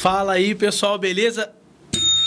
[0.00, 1.50] Fala aí, pessoal, beleza?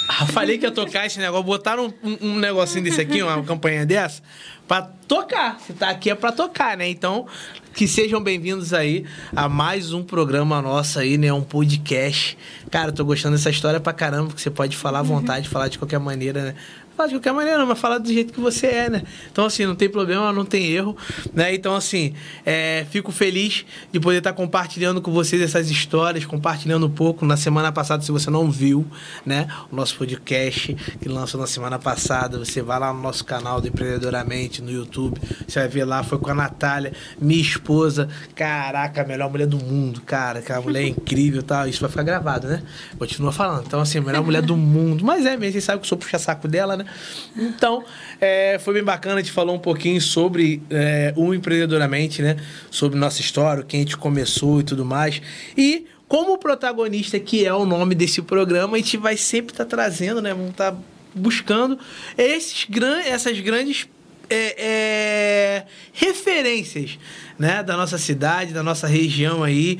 [0.08, 3.84] Ah, falei que ia tocar esse negócio, botaram um, um, negocinho desse aqui, uma campanha
[3.84, 4.22] dessa,
[4.68, 5.60] pra tocar.
[5.60, 6.88] Se tá aqui é pra tocar, né?
[6.88, 7.26] Então,
[7.74, 11.34] que sejam bem-vindos aí a mais um programa nosso aí, né?
[11.34, 12.38] Um podcast.
[12.70, 15.80] Cara, tô gostando dessa história pra caramba, porque você pode falar à vontade, falar de
[15.80, 16.56] qualquer maneira, né?
[16.96, 19.04] Fala de qualquer maneira, mas fala do jeito que você é, né?
[19.32, 20.96] Então, assim, não tem problema, não tem erro,
[21.34, 21.54] né?
[21.54, 22.14] Então, assim,
[22.46, 27.26] é, fico feliz de poder estar compartilhando com vocês essas histórias, compartilhando um pouco.
[27.26, 28.86] Na semana passada, se você não viu,
[29.26, 29.48] né?
[29.72, 33.68] O nosso podcast que lançou na semana passada, você vai lá no nosso canal do
[33.68, 38.08] Empreendedoramente, no YouTube, você vai ver lá, foi com a Natália, minha esposa.
[38.36, 40.40] Caraca, a melhor mulher do mundo, cara.
[40.40, 41.68] Aquela mulher é incrível e tal.
[41.68, 42.62] Isso vai ficar gravado, né?
[43.00, 43.66] Continua falando.
[43.66, 45.04] Então, assim, a melhor mulher do mundo.
[45.04, 46.83] Mas é mesmo, vocês sabem que eu sou puxa-saco dela, né?
[46.84, 46.92] Né?
[47.36, 47.84] Então,
[48.20, 52.38] é, foi bem bacana, a gente falou um pouquinho sobre é, o Empreendedoramente, né?
[52.70, 55.22] Sobre nossa história, quem a gente começou e tudo mais.
[55.58, 59.70] E como protagonista, que é o nome desse programa, a gente vai sempre estar tá
[59.70, 60.34] trazendo, né?
[60.34, 60.78] Vamos estar tá
[61.16, 61.78] buscando
[62.18, 63.88] esses gran essas grandes
[64.30, 66.98] é, é, referências
[67.38, 69.80] né, da nossa cidade, da nossa região aí,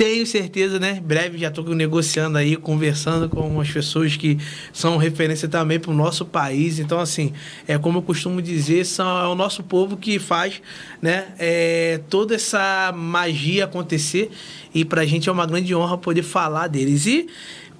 [0.00, 0.98] tenho certeza, né?
[1.04, 4.38] Breve já estou negociando aí, conversando com as pessoas que
[4.72, 6.78] são referência também para o nosso país.
[6.78, 7.34] Então, assim,
[7.68, 10.62] é como eu costumo dizer, são, é o nosso povo que faz
[11.02, 14.30] né, é, toda essa magia acontecer.
[14.74, 17.04] E para a gente é uma grande honra poder falar deles.
[17.04, 17.26] E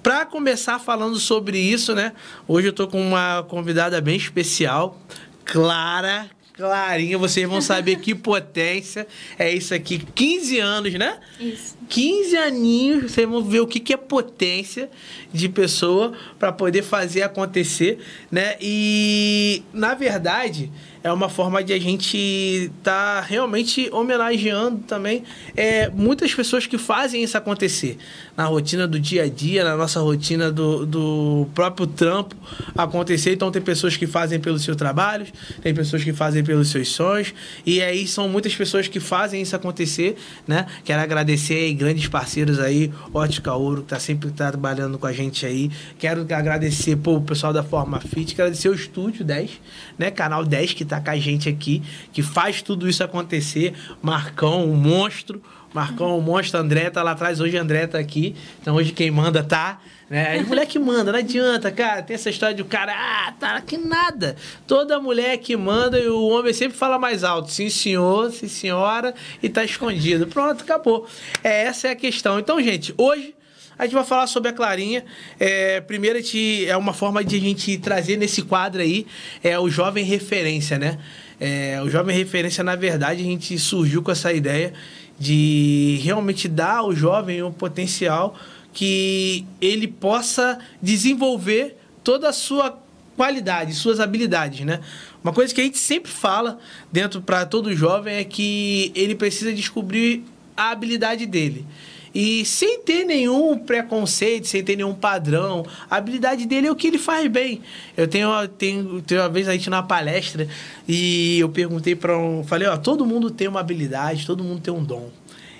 [0.03, 2.13] para começar falando sobre isso, né?
[2.47, 4.95] Hoje eu estou com uma convidada bem especial,
[5.43, 6.29] Clara
[6.61, 9.97] Clarinha, vocês vão saber que potência é isso aqui.
[10.13, 11.17] 15 anos, né?
[11.39, 11.75] Isso.
[11.89, 14.89] 15 aninhos, vocês vão ver o que, que é potência
[15.33, 17.99] de pessoa para poder fazer acontecer,
[18.31, 18.55] né?
[18.61, 20.71] E, na verdade,
[21.03, 25.23] é uma forma de a gente estar tá realmente homenageando também
[25.55, 27.97] é, muitas pessoas que fazem isso acontecer
[28.37, 32.35] na rotina do dia a dia, na nossa rotina do, do próprio trampo
[32.75, 33.33] acontecer.
[33.33, 35.29] Então, tem pessoas que fazem pelos seus trabalhos,
[35.61, 37.33] tem pessoas que fazem pelos seus sonhos,
[37.65, 40.17] e aí são muitas pessoas que fazem isso acontecer,
[40.47, 40.65] né?
[40.83, 45.45] Quero agradecer aí grandes parceiros aí, Ótica Ouro, que está sempre trabalhando com a gente
[45.45, 45.69] aí.
[45.97, 49.51] Quero agradecer pô, o pessoal da Forma Fit, agradecer o Estúdio 10,
[49.97, 50.11] né?
[50.11, 51.81] Canal 10 que está com a gente aqui,
[52.11, 53.73] que faz tudo isso acontecer.
[54.01, 55.41] Marcão, o monstro.
[55.73, 57.39] Marcão, o monstro, André tá lá atrás.
[57.39, 58.35] Hoje André tá aqui.
[58.61, 59.79] Então hoje quem manda tá.
[60.09, 60.39] Né?
[60.39, 62.03] A mulher que manda, não adianta, cara.
[62.03, 64.35] Tem essa história de o cara, ah, tá que nada.
[64.67, 67.49] Toda mulher que manda e o homem sempre fala mais alto.
[67.49, 70.27] Sim, senhor, sim, senhora, e tá escondido.
[70.27, 71.07] Pronto, acabou.
[71.41, 72.37] É, essa é a questão.
[72.37, 73.33] Então, gente, hoje
[73.81, 75.03] a gente vai falar sobre a Clarinha.
[75.39, 76.19] É, primeiro,
[76.67, 79.07] é uma forma de a gente trazer nesse quadro aí
[79.43, 80.99] é o jovem referência, né?
[81.39, 84.71] É, o jovem referência, na verdade, a gente surgiu com essa ideia
[85.19, 88.39] de realmente dar ao jovem um potencial
[88.71, 92.79] que ele possa desenvolver toda a sua
[93.17, 94.79] qualidade, suas habilidades, né?
[95.23, 96.59] Uma coisa que a gente sempre fala
[96.91, 100.23] dentro para todo jovem é que ele precisa descobrir
[100.55, 101.65] a habilidade dele.
[102.13, 106.87] E sem ter nenhum preconceito, sem ter nenhum padrão, a habilidade dele é o que
[106.87, 107.61] ele faz bem.
[107.95, 110.47] Eu tenho, tenho, tenho uma vez a gente na palestra
[110.87, 112.43] e eu perguntei para um.
[112.43, 115.09] Falei, ó, todo mundo tem uma habilidade, todo mundo tem um dom.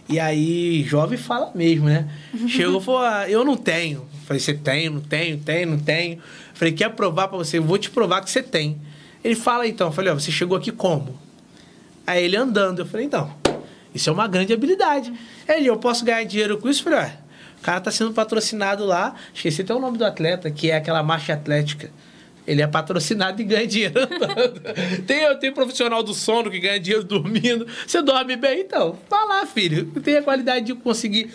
[0.10, 2.10] E aí, jovem fala mesmo, né?
[2.48, 4.06] Chegou e falou, ah, eu não tenho.
[4.26, 6.20] Falei, você tem, não tenho, tem, não tenho.
[6.54, 7.60] Falei, quer provar para você?
[7.60, 8.78] Eu vou te provar que você tem.
[9.24, 11.18] Ele fala então, falei, ó, você chegou aqui como?
[12.06, 12.80] Aí ele andando.
[12.80, 13.34] Eu falei, então,
[13.94, 15.14] isso é uma grande habilidade.
[15.48, 16.88] Ele, eu posso ganhar dinheiro com isso?
[16.88, 17.12] Eu falei,
[17.60, 19.16] o cara tá sendo patrocinado lá.
[19.34, 21.92] Esqueci até o nome do atleta, que é aquela marcha atlética.
[22.46, 23.94] Ele é patrocinado e ganha dinheiro
[25.06, 27.68] tem, tem profissional do sono que ganha dinheiro dormindo.
[27.86, 28.62] Você dorme bem?
[28.62, 29.86] Então, vá lá, filho.
[30.02, 31.32] Tem a qualidade de conseguir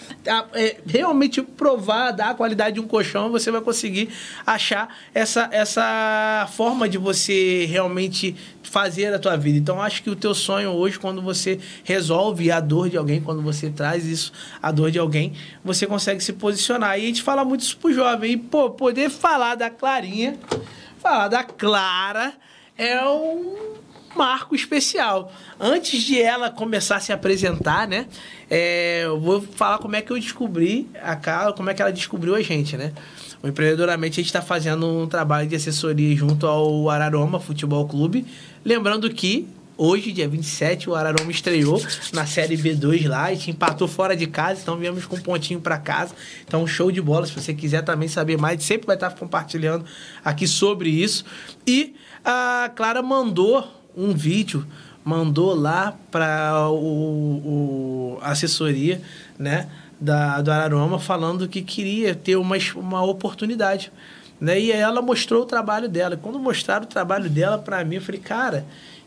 [0.53, 4.09] é, realmente provar, dar a qualidade de um colchão, você vai conseguir
[4.45, 8.35] achar essa, essa forma de você realmente
[8.71, 9.59] fazer a tua vida.
[9.59, 13.43] Então, acho que o teu sonho hoje, quando você resolve a dor de alguém, quando
[13.43, 14.33] você traz isso,
[14.63, 15.33] a dor de alguém,
[15.65, 16.99] você consegue se posicionar.
[16.99, 18.33] E a gente fala muito isso pro jovem.
[18.33, 20.39] E, pô, poder falar da Clarinha
[21.07, 22.33] falar da Clara
[22.77, 23.77] é um
[24.17, 25.33] marco especial.
[25.61, 28.09] Antes de ela começar a se apresentar, né?
[28.51, 31.93] É, eu vou falar como é que eu descobri a Clara, como é que ela
[31.93, 32.93] descobriu a gente, né?
[33.43, 38.27] O Empreendedoramente a gente está fazendo um trabalho de assessoria junto ao Araroma Futebol Clube.
[38.65, 39.49] Lembrando que
[39.79, 41.79] Hoje, dia 27, o Araroma estreou
[42.11, 43.25] na Série B2 lá.
[43.25, 46.15] A gente empatou fora de casa, então viemos com um pontinho para casa.
[46.47, 47.27] Então, show de bola.
[47.27, 49.85] Se você quiser também saber mais, sempre vai estar compartilhando
[50.25, 51.27] aqui sobre isso.
[51.67, 51.95] E
[52.25, 54.67] a Clara mandou um vídeo,
[55.05, 59.03] mandou lá para o, o assessoria,
[59.39, 59.69] né?
[60.01, 63.93] Da, do Araruama falando que queria ter uma, uma oportunidade.
[64.41, 64.61] Né?
[64.61, 66.17] E aí ela mostrou o trabalho dela.
[66.17, 68.67] Quando mostraram o trabalho dela para mim, eu falei, cara,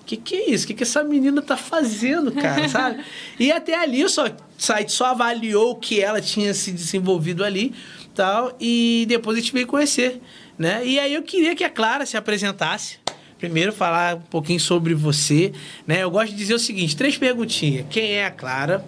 [0.09, 0.65] que que é isso?
[0.65, 3.03] O que, que essa menina tá fazendo, cara, sabe?
[3.39, 7.73] E até ali o site só avaliou o que ela tinha se desenvolvido ali
[8.15, 10.19] tal, e depois a gente veio conhecer,
[10.57, 10.85] né?
[10.85, 12.97] E aí eu queria que a Clara se apresentasse.
[13.37, 15.53] Primeiro falar um pouquinho sobre você,
[15.87, 16.03] né?
[16.03, 17.85] Eu gosto de dizer o seguinte, três perguntinhas.
[17.89, 18.83] Quem é a Clara?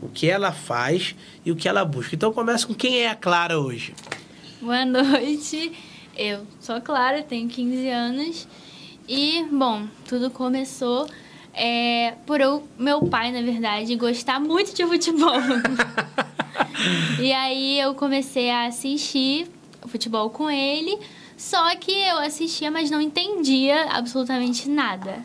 [0.00, 1.14] O que ela faz
[1.44, 2.14] e o que ela busca.
[2.14, 3.94] Então começa com quem é a Clara hoje.
[4.60, 5.72] Boa noite.
[6.16, 8.48] Eu sou a Clara, tenho 15 anos.
[9.08, 11.08] E, bom, tudo começou
[11.60, 15.32] é, por eu, meu pai, na verdade, gostar muito de futebol.
[17.20, 19.48] e aí eu comecei a assistir
[19.86, 20.96] futebol com ele.
[21.36, 25.24] Só que eu assistia, mas não entendia absolutamente nada.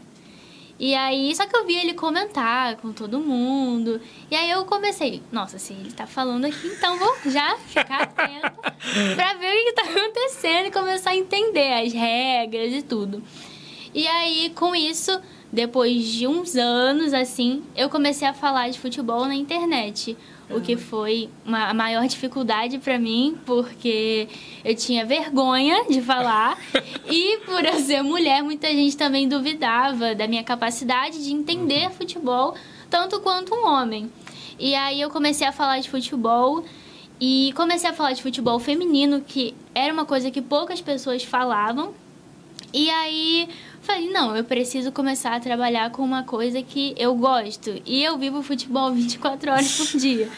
[0.83, 4.01] E aí, só que eu vi ele comentar com todo mundo.
[4.29, 8.51] E aí eu comecei, nossa, se ele tá falando aqui, então vou já ficar atenta
[9.15, 13.23] pra ver o que tá acontecendo e começar a entender as regras e tudo.
[13.93, 15.21] E aí, com isso,
[15.53, 20.17] depois de uns anos, assim, eu comecei a falar de futebol na internet.
[20.49, 24.27] O que foi uma, a maior dificuldade para mim, porque
[24.63, 26.57] eu tinha vergonha de falar.
[27.09, 31.91] e por eu ser mulher, muita gente também duvidava da minha capacidade de entender uhum.
[31.91, 32.55] futebol,
[32.89, 34.11] tanto quanto um homem.
[34.59, 36.63] E aí eu comecei a falar de futebol
[37.19, 41.93] e comecei a falar de futebol feminino, que era uma coisa que poucas pessoas falavam.
[42.73, 43.47] E aí
[43.83, 47.81] Falei, não, eu preciso começar a trabalhar com uma coisa que eu gosto.
[47.85, 50.29] E eu vivo futebol 24 horas por dia.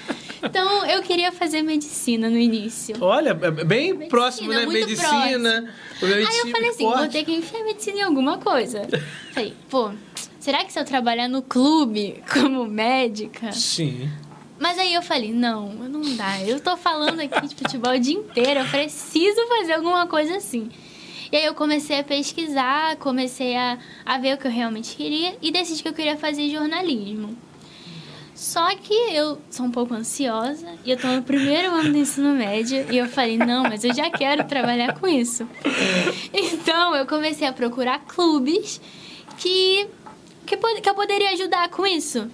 [0.44, 2.95] Então, eu queria fazer medicina no início.
[3.00, 4.65] Olha, é bem medicina, próximo, né?
[4.65, 5.74] Medicina.
[6.01, 7.00] Aí eu falei assim, forte.
[7.00, 8.81] vou ter que enfiar medicina em alguma coisa.
[9.31, 9.91] falei, pô,
[10.39, 13.51] será que se eu trabalhar no clube como médica...
[13.51, 14.09] Sim.
[14.57, 16.41] Mas aí eu falei, não, não dá.
[16.41, 20.71] Eu tô falando aqui de futebol o dia inteiro, eu preciso fazer alguma coisa assim.
[21.31, 25.36] E aí eu comecei a pesquisar, comecei a, a ver o que eu realmente queria
[25.42, 27.36] e decidi que eu queria fazer jornalismo.
[28.36, 32.33] Só que eu sou um pouco ansiosa e eu tô no primeiro ano do ensino
[32.33, 35.48] médio e eu falei, não, mas eu já quero trabalhar com isso.
[36.33, 38.81] Então eu comecei a procurar clubes
[39.38, 39.88] que,
[40.45, 42.30] que, que eu poderia ajudar com isso.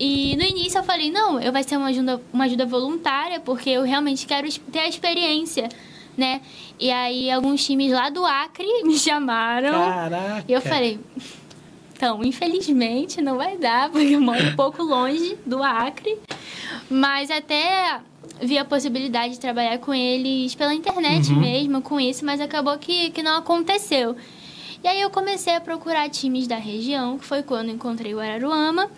[0.00, 3.70] E no início eu falei, não, eu vai ser uma ajuda, uma ajuda voluntária, porque
[3.70, 5.68] eu realmente quero ter a experiência
[6.16, 6.40] né?
[6.78, 9.72] E aí alguns times lá do Acre me chamaram.
[9.72, 10.44] Caraca.
[10.48, 10.98] E eu falei,
[11.94, 16.18] então, infelizmente não vai dar, porque eu moro um pouco longe do Acre.
[16.90, 18.00] Mas até
[18.40, 21.40] vi a possibilidade de trabalhar com eles pela internet uhum.
[21.40, 24.16] mesmo, com isso, mas acabou que, que não aconteceu.
[24.84, 28.90] E aí eu comecei a procurar times da região, que foi quando encontrei o Araruama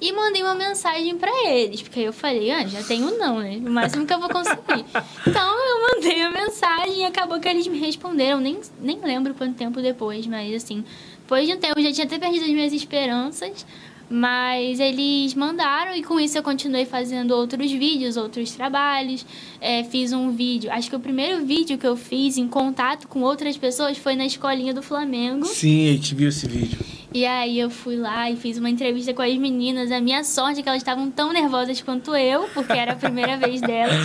[0.00, 3.58] e mandei uma mensagem para eles, porque aí eu falei, ah, já tenho não, né?
[3.58, 4.84] O máximo que eu vou conseguir.
[5.26, 9.56] então eu mandei a mensagem e acabou que eles me responderam, nem, nem lembro quanto
[9.56, 10.84] tempo depois, mas assim,
[11.20, 13.66] depois de um tempo eu já tinha até perdido as minhas esperanças,
[14.08, 19.24] mas eles mandaram e com isso eu continuei fazendo outros vídeos, outros trabalhos.
[19.60, 23.20] É, fiz um vídeo, acho que o primeiro vídeo que eu fiz em contato com
[23.20, 25.46] outras pessoas foi na escolinha do Flamengo.
[25.46, 26.99] Sim, a gente viu esse vídeo.
[27.12, 29.90] E aí eu fui lá e fiz uma entrevista com as meninas.
[29.90, 33.36] A minha sorte é que elas estavam tão nervosas quanto eu, porque era a primeira
[33.36, 33.96] vez delas.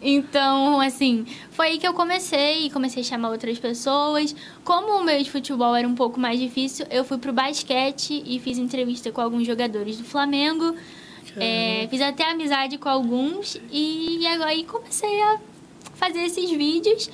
[0.00, 4.34] Então, assim, foi aí que eu comecei e comecei a chamar outras pessoas.
[4.64, 8.38] Como o meio de futebol era um pouco mais difícil, eu fui pro basquete e
[8.38, 10.74] fiz entrevista com alguns jogadores do Flamengo.
[11.36, 15.38] É, fiz até amizade com alguns e agora aí comecei a
[15.94, 17.10] fazer esses vídeos.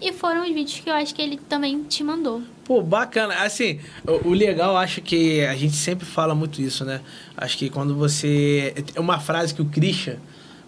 [0.00, 2.42] E foram os vídeos que eu acho que ele também te mandou.
[2.68, 3.34] Pô, bacana.
[3.36, 7.00] Assim, o, o legal, acho que a gente sempre fala muito isso, né?
[7.34, 8.74] Acho que quando você.
[8.94, 10.16] É uma frase que o Christian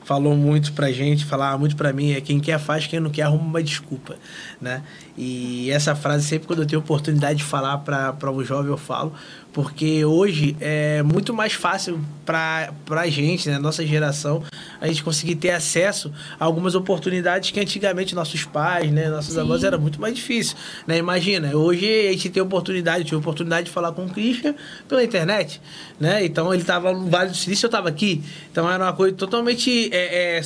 [0.02, 3.22] falou muito pra gente, falava muito pra mim, é quem quer faz, quem não quer
[3.22, 4.16] arruma uma desculpa,
[4.58, 4.82] né?
[5.14, 9.12] E essa frase sempre quando eu tenho oportunidade de falar para o jovem eu falo,
[9.52, 14.44] porque hoje é muito mais fácil para a gente, né, nossa geração,
[14.80, 19.40] a gente conseguir ter acesso a algumas oportunidades que antigamente nossos pais, né, nossos Sim.
[19.40, 20.98] avós era muito mais difícil, né?
[20.98, 24.54] Imagina, hoje a gente tem oportunidade, tive oportunidade de falar com o Christian
[24.88, 25.60] pela internet,
[25.98, 26.24] né?
[26.24, 29.90] Então ele estava no Vale do Silício, eu estava aqui, então era uma coisa totalmente
[29.92, 30.42] é, é,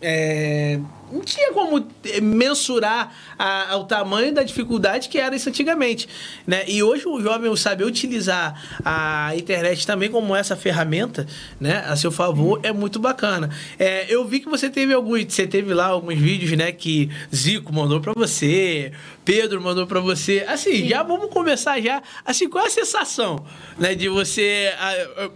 [0.00, 0.80] é
[1.12, 1.86] não tinha como
[2.22, 6.08] mensurar a, a, o tamanho da dificuldade que era isso antigamente.
[6.46, 6.64] Né?
[6.68, 11.26] E hoje o jovem saber utilizar a internet também como essa ferramenta
[11.60, 13.50] né, a seu favor é muito bacana.
[13.78, 15.18] É, eu vi que você teve alguns.
[15.28, 18.92] Você teve lá alguns vídeos né, que Zico mandou para você,
[19.28, 20.42] Pedro mandou para você.
[20.48, 20.88] Assim, Sim.
[20.88, 22.02] já vamos começar já.
[22.24, 23.44] Assim, qual é a sensação
[23.76, 24.72] né, de você.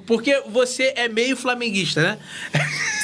[0.07, 2.19] Porque você é meio flamenguista, né?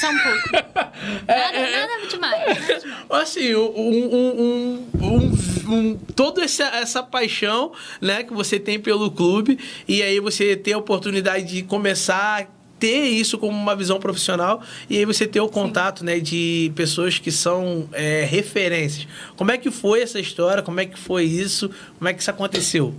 [0.01, 0.49] Só um pouco.
[1.27, 2.59] Nada, é, é, nada demais.
[2.59, 3.05] Nada demais.
[3.11, 5.37] Assim, um, um, um,
[5.69, 10.73] um, toda essa, essa paixão né, que você tem pelo clube, e aí você ter
[10.73, 15.49] a oportunidade de começar ter isso como uma visão profissional e aí você ter o
[15.49, 19.07] contato né, de pessoas que são é, referências.
[19.35, 20.63] Como é que foi essa história?
[20.63, 21.69] Como é que foi isso?
[21.97, 22.93] Como é que isso aconteceu?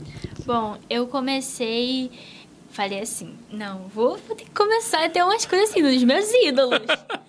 [0.45, 2.11] Bom, eu comecei
[2.71, 6.33] falei assim, não, vou, vou ter que começar a ter umas coisas assim dos meus
[6.33, 6.81] ídolos.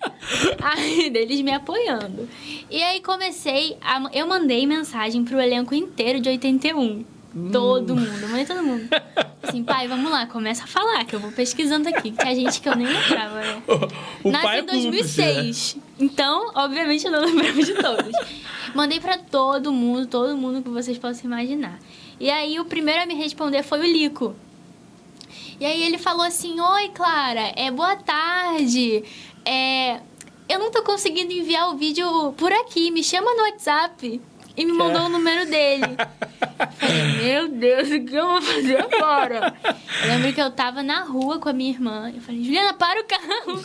[0.62, 2.28] aí, deles me apoiando.
[2.70, 7.04] E aí comecei, a, eu mandei mensagem pro elenco inteiro de 81.
[7.50, 8.88] Todo mundo, mandei todo mundo.
[9.42, 12.60] Assim, pai, vamos lá, começa a falar, que eu vou pesquisando aqui, que tinha gente
[12.60, 13.62] que eu nem lembrava, né?
[14.22, 15.76] O, o Nasci em 2006.
[15.76, 16.04] É.
[16.04, 18.12] Então, obviamente, eu não lembrava de todos.
[18.74, 21.78] Mandei para todo mundo, todo mundo que vocês possam imaginar.
[22.20, 24.36] E aí, o primeiro a me responder foi o Lico.
[25.58, 29.04] E aí ele falou assim: Oi, Clara, é boa tarde.
[29.44, 30.00] É,
[30.48, 34.20] eu não tô conseguindo enviar o vídeo por aqui, me chama no WhatsApp.
[34.56, 35.96] E me mandou o número dele.
[36.78, 39.54] Falei, meu Deus, o que eu vou fazer agora?
[40.02, 42.12] Eu lembro que eu tava na rua com a minha irmã.
[42.14, 43.64] Eu falei, Juliana, para o carro.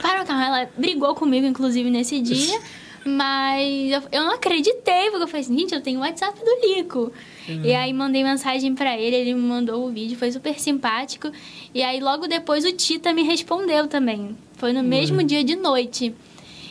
[0.00, 0.42] Para o carro.
[0.42, 2.58] Ela brigou comigo, inclusive, nesse dia.
[3.04, 6.66] Mas eu, eu não acreditei, porque eu falei assim, gente, eu tenho o WhatsApp do
[6.66, 7.12] Lico.
[7.48, 7.64] Uhum.
[7.64, 11.30] E aí mandei mensagem para ele, ele me mandou o vídeo, foi super simpático.
[11.74, 14.36] E aí logo depois o Tita me respondeu também.
[14.54, 14.86] Foi no uhum.
[14.86, 16.14] mesmo dia de noite.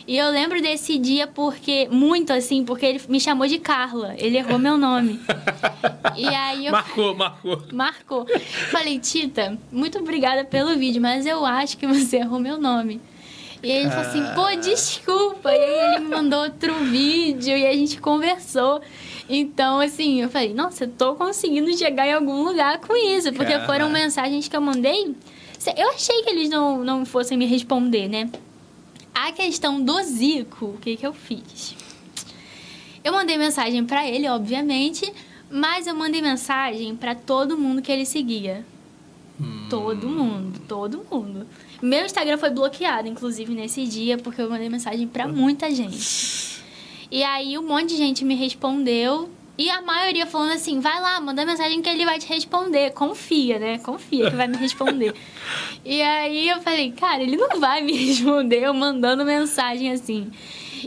[0.08, 4.14] E eu lembro desse dia porque, muito assim, porque ele me chamou de Carla.
[4.16, 5.20] Ele errou meu nome.
[6.16, 6.72] e aí eu.
[6.72, 7.62] Marcou, marcou.
[7.70, 8.26] Marcou.
[8.70, 13.02] Falei, Tita, muito obrigada pelo vídeo, mas eu acho que você errou meu nome.
[13.62, 15.52] E aí ele falou assim, pô, desculpa.
[15.52, 18.80] E aí ele me mandou outro vídeo e a gente conversou.
[19.28, 23.30] Então, assim, eu falei, nossa, eu tô conseguindo chegar em algum lugar com isso.
[23.34, 23.66] Porque Caraca.
[23.66, 25.14] foram mensagens que eu mandei.
[25.76, 28.30] Eu achei que eles não, não fossem me responder, né?
[29.28, 31.76] A questão do Zico, o que, que eu fiz?
[33.04, 35.12] Eu mandei mensagem para ele, obviamente,
[35.50, 38.64] mas eu mandei mensagem para todo mundo que ele seguia.
[39.38, 39.66] Hum.
[39.68, 41.46] Todo mundo, todo mundo.
[41.82, 46.62] Meu Instagram foi bloqueado, inclusive, nesse dia, porque eu mandei mensagem para muita gente.
[47.10, 49.28] E aí um monte de gente me respondeu.
[49.58, 52.92] E a maioria falando assim, vai lá, manda mensagem que ele vai te responder.
[52.92, 53.78] Confia, né?
[53.78, 55.12] Confia que vai me responder.
[55.84, 60.30] e aí eu falei, cara, ele não vai me responder eu mandando mensagem assim.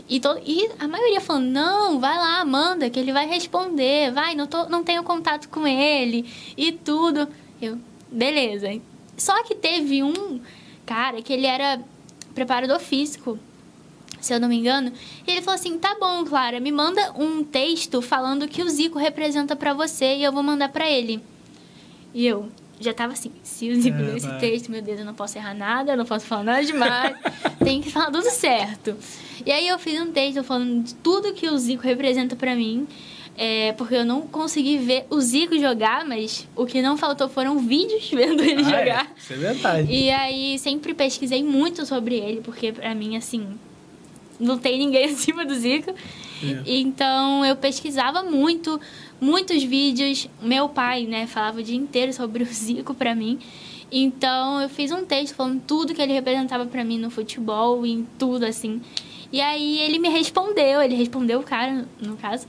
[0.08, 0.40] E, to...
[0.46, 4.10] e a maioria falando, não, vai lá, manda, que ele vai responder.
[4.10, 6.24] Vai, não, tô, não tenho contato com ele
[6.56, 7.28] e tudo.
[7.60, 7.78] Eu,
[8.10, 8.80] beleza.
[9.18, 10.40] Só que teve um
[10.86, 11.78] cara que ele era
[12.34, 13.38] preparador físico
[14.22, 14.92] se eu não me engano.
[15.26, 18.98] E ele falou assim: tá bom, Clara, me manda um texto falando que o Zico
[18.98, 21.22] representa para você e eu vou mandar para ele.
[22.14, 22.48] E eu
[22.80, 25.54] já tava assim: se o Zico é, esse texto, meu Deus, eu não posso errar
[25.54, 27.16] nada, eu não posso falar nada demais,
[27.64, 28.96] tem que falar tudo certo.
[29.44, 32.86] E aí eu fiz um texto falando de tudo que o Zico representa para mim.
[33.36, 37.58] É, porque eu não consegui ver o Zico jogar, mas o que não faltou foram
[37.58, 38.78] vídeos vendo ele ah, é?
[38.78, 39.06] jogar.
[39.06, 39.18] É.
[39.18, 39.92] Isso é verdade.
[39.92, 43.58] E aí sempre pesquisei muito sobre ele, porque para mim, assim,
[44.42, 45.90] não tem ninguém acima do Zico.
[45.90, 46.62] É.
[46.66, 48.80] Então eu pesquisava muito,
[49.20, 50.28] muitos vídeos.
[50.40, 53.38] Meu pai, né, falava o dia inteiro sobre o Zico para mim.
[53.90, 58.06] Então eu fiz um texto falando tudo que ele representava para mim no futebol, em
[58.18, 58.80] tudo assim.
[59.30, 62.46] E aí ele me respondeu, ele respondeu o cara, no caso.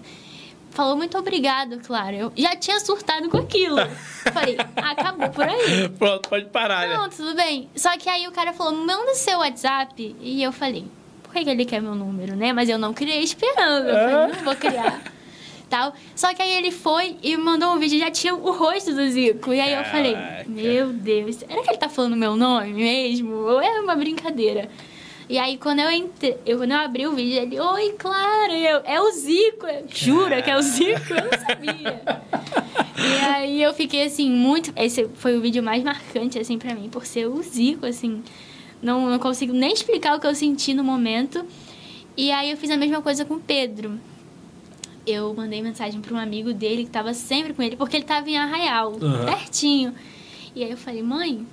[0.71, 2.15] Falou muito obrigado, claro.
[2.15, 3.77] Eu já tinha surtado com aquilo.
[4.33, 5.87] Falei, acabou por aí.
[5.89, 7.09] Pronto, pode parar, Não, né?
[7.15, 7.69] tudo bem.
[7.75, 10.15] Só que aí o cara falou, manda seu WhatsApp.
[10.19, 10.85] E eu falei,
[11.33, 12.53] por que ele quer meu número, né?
[12.53, 13.87] Mas eu não criei esperando.
[13.87, 15.01] Eu falei, não vou criar.
[15.69, 15.93] Tal.
[16.15, 19.51] Só que aí ele foi e mandou um vídeo, já tinha o rosto do Zico.
[19.51, 20.15] E aí eu falei,
[20.47, 23.33] meu Deus, será que ele tá falando meu nome mesmo?
[23.33, 24.69] Ou é uma brincadeira?
[25.27, 28.81] E aí, quando eu entrei, eu, quando eu abri o vídeo, ele, oi, Clara, eu,
[28.83, 29.65] é o Zico.
[29.65, 31.13] Eu, Jura que é o Zico?
[31.13, 32.01] Eu não sabia.
[32.99, 34.71] e aí eu fiquei, assim, muito...
[34.75, 38.21] Esse foi o vídeo mais marcante, assim, pra mim, por ser o Zico, assim.
[38.83, 41.45] Não, não consigo nem explicar o que eu senti no momento.
[42.17, 43.97] E aí eu fiz a mesma coisa com o Pedro.
[45.07, 48.29] Eu mandei mensagem para um amigo dele que estava sempre com ele, porque ele estava
[48.29, 49.25] em Arraial, uhum.
[49.25, 49.95] pertinho.
[50.53, 51.45] E aí eu falei, mãe,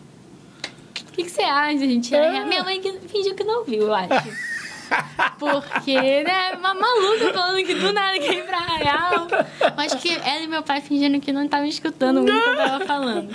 [0.91, 2.15] o que, que, você acha, gente?
[2.15, 2.45] É.
[2.45, 4.51] Minha mãe fingiu que não viu, eu acho.
[5.39, 9.29] Porque, né, uma maluca falando que do nada quer ir pra Arraial.
[9.77, 12.57] Acho que ela e meu pai fingindo que não estavam escutando muito o que eu
[12.57, 13.35] tava falando.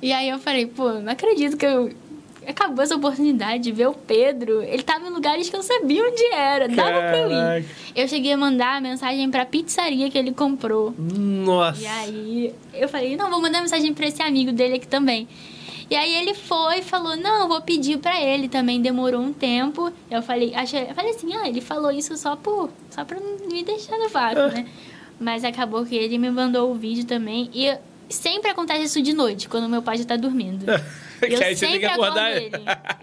[0.00, 1.90] E aí eu falei, pô, não acredito que eu
[2.46, 4.62] acabou essa oportunidade de ver o Pedro.
[4.62, 7.08] Ele tava em lugares que eu sabia onde era, dava Caraca.
[7.08, 7.66] pra eu ir.
[7.94, 10.94] Eu cheguei a mandar a mensagem pra pizzaria que ele comprou.
[10.98, 11.80] Nossa.
[11.82, 15.28] E aí eu falei, não, vou mandar mensagem pra esse amigo dele aqui também.
[15.90, 18.80] E aí ele foi e falou: Não, vou pedir pra ele também.
[18.80, 19.92] Demorou um tempo.
[20.10, 23.62] Eu falei, achei, eu falei assim: Ah, ele falou isso só, por, só pra me
[23.62, 24.66] deixar no vácuo, né?
[25.20, 27.50] Mas acabou que ele me mandou o vídeo também.
[27.54, 27.76] E
[28.08, 30.64] sempre acontece isso de noite, quando meu pai já tá dormindo.
[31.22, 32.50] Eu Que aí você tem que sempre acordo acordar ele.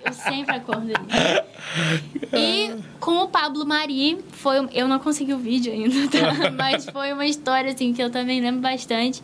[0.05, 2.33] Eu sempre acordo ele.
[2.33, 6.51] E com o Pablo Mari, foi, eu não consegui o vídeo ainda, tá?
[6.55, 9.21] Mas foi uma história, assim, que eu também lembro bastante.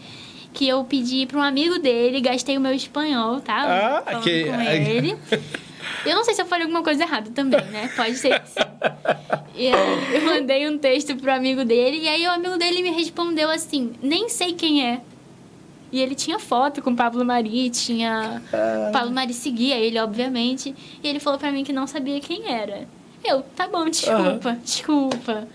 [0.54, 3.98] Que eu pedi para um amigo dele, gastei o meu espanhol, tá?
[3.98, 4.78] Ah, Falando que- com ai.
[4.90, 5.18] ele.
[6.06, 7.90] Eu não sei se eu falei alguma coisa errada também, né?
[7.96, 8.60] Pode ser que sim.
[9.56, 12.92] E aí eu mandei um texto pro amigo dele, e aí o amigo dele me
[12.92, 15.02] respondeu assim: nem sei quem é.
[15.92, 18.42] E ele tinha foto com o Pablo Mari, tinha.
[18.90, 20.76] O Pablo Mari seguia ele, obviamente.
[21.02, 22.88] E ele falou pra mim que não sabia quem era.
[23.24, 25.48] Eu, tá bom, desculpa, desculpa.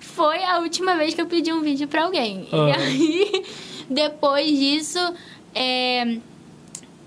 [0.00, 2.48] Foi a última vez que eu pedi um vídeo pra alguém.
[2.50, 2.72] E Aham.
[2.72, 3.44] aí,
[3.90, 4.98] depois disso,
[5.54, 6.18] é,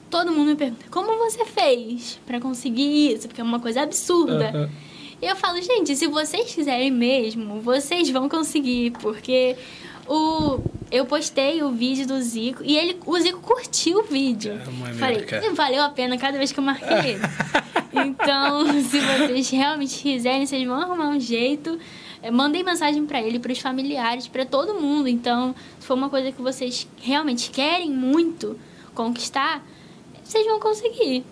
[0.09, 3.27] todo mundo me pergunta: como você fez pra conseguir isso?
[3.27, 4.49] Porque é uma coisa absurda.
[4.49, 4.69] Aham.
[5.19, 9.55] E eu falo, gente, se vocês quiserem mesmo, vocês vão conseguir, porque
[10.07, 10.59] o
[10.89, 14.53] eu postei o vídeo do Zico e ele o Zico curtiu o vídeo.
[14.53, 15.53] É, maneiro, Falei, cara.
[15.53, 17.21] valeu a pena cada vez que eu marquei ele.
[17.93, 21.77] então, se vocês realmente quiserem, vocês vão arrumar um jeito.
[22.21, 25.07] É, Mandei mensagem pra ele, pros familiares, pra todo mundo.
[25.07, 28.57] Então, se for uma coisa que vocês realmente querem muito
[28.95, 29.63] conquistar,
[30.23, 31.23] vocês vão conseguir.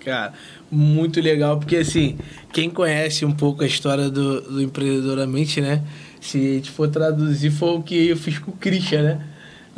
[0.00, 0.32] Cara,
[0.70, 2.18] muito legal, porque assim,
[2.52, 5.82] quem conhece um pouco a história do, do Empreendedoramente, né?
[6.20, 9.20] Se a gente for traduzir, foi o que eu fiz com o Christian, né?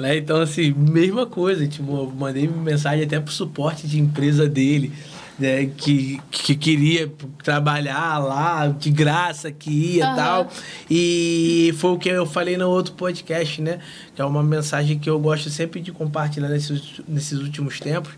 [0.01, 0.17] Né?
[0.17, 1.67] Então, assim, mesma coisa.
[1.67, 4.93] Tipo, eu mandei mensagem até pro suporte de empresa dele,
[5.39, 5.67] né?
[5.77, 7.13] Que, que queria
[7.45, 10.17] trabalhar lá de graça, que ia e Aham.
[10.17, 10.53] tal.
[10.91, 13.79] E foi o que eu falei no outro podcast, né?
[14.15, 18.13] Que é uma mensagem que eu gosto sempre de compartilhar nesses, nesses últimos tempos.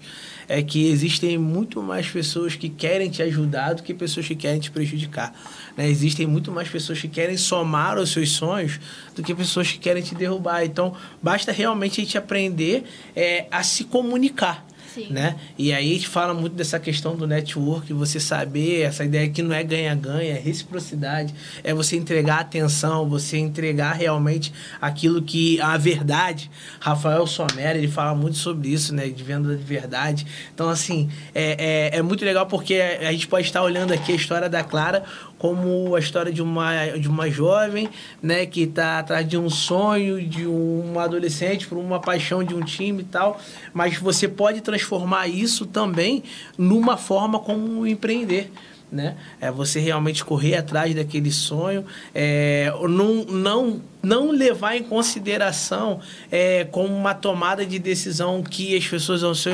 [0.49, 4.61] É que existem muito mais pessoas que querem te ajudar do que pessoas que querem
[4.61, 5.33] te prejudicar.
[5.77, 5.89] né?
[5.89, 8.81] Existem muito mais pessoas que querem somar aos seus sonhos
[9.15, 10.65] do que pessoas que querem te derrubar.
[10.65, 14.67] Então, basta realmente a gente aprender é, a se comunicar
[15.11, 15.37] Né?
[15.59, 19.43] E aí a gente fala muito dessa questão do network, você saber, essa ideia que
[19.43, 25.77] não é ganha-ganha, é reciprocidade, é você entregar atenção, você entregar realmente aquilo que a
[25.77, 26.51] verdade.
[26.81, 29.09] Rafael Somera, ele fala muito sobre isso, né?
[29.09, 30.27] De venda de verdade.
[30.55, 34.17] Então, assim, é, é, é muito legal porque a gente pode estar olhando aqui a
[34.17, 35.05] história da Clara
[35.43, 37.89] como a história de uma, de uma jovem,
[38.23, 42.61] né, que está atrás de um sonho, de um adolescente, por uma paixão de um
[42.61, 43.41] time e tal,
[43.75, 46.23] mas você pode transformar isso também
[46.57, 48.53] numa forma como empreender.
[48.91, 49.17] Né?
[49.41, 56.65] É você realmente correr atrás daquele sonho, é, não, não, não levar em consideração é,
[56.65, 59.53] como uma tomada de decisão que as pessoas ao seu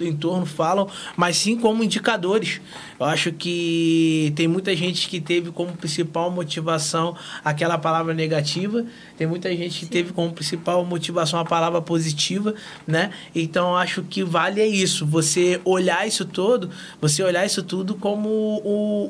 [0.00, 2.60] entorno falam, mas sim como indicadores.
[2.98, 8.84] Eu acho que tem muita gente que teve como principal motivação aquela palavra negativa,
[9.16, 12.54] tem muita gente que teve como principal motivação a palavra positiva,
[12.86, 13.10] né?
[13.34, 17.94] Então eu acho que vale é isso, você olhar isso todo, você olhar isso tudo
[17.94, 18.58] como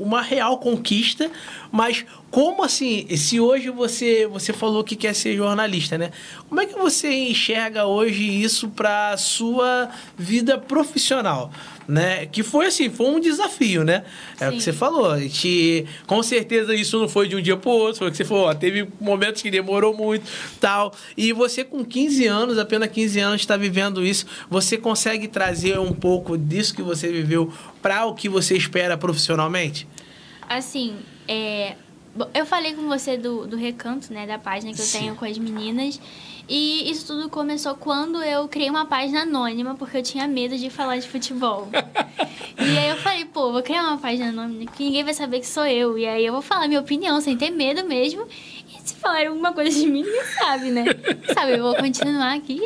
[0.00, 1.30] uma real conquista,
[1.72, 6.10] mas como assim, se hoje você você falou que quer ser jornalista, né?
[6.48, 11.52] Como é que você enxerga hoje isso para sua vida profissional?
[11.88, 12.26] Né?
[12.26, 14.04] Que foi assim, foi um desafio, né?
[14.38, 14.64] É o que Sim.
[14.64, 15.18] você falou.
[15.18, 18.24] Gente, com certeza isso não foi de um dia pro outro, foi o que você
[18.24, 20.24] falou, ó, teve momentos que demorou muito,
[20.60, 20.94] tal.
[21.16, 25.92] E você com 15 anos, apenas 15 anos está vivendo isso, você consegue trazer um
[25.92, 27.52] pouco disso que você viveu
[27.82, 29.84] para o que você espera profissionalmente?
[30.48, 30.96] Assim,
[31.30, 31.76] é,
[32.34, 34.98] eu falei com você do, do recanto, né, da página que eu Sim.
[34.98, 36.00] tenho com as meninas.
[36.48, 40.68] E isso tudo começou quando eu criei uma página anônima, porque eu tinha medo de
[40.68, 41.68] falar de futebol.
[42.58, 45.46] e aí eu falei, pô, vou criar uma página anônima que ninguém vai saber que
[45.46, 45.96] sou eu.
[45.96, 48.26] E aí eu vou falar minha opinião, sem ter medo mesmo.
[48.26, 50.86] E se falar alguma coisa de mim, ninguém sabe, né?
[51.32, 52.60] sabe, eu vou continuar aqui.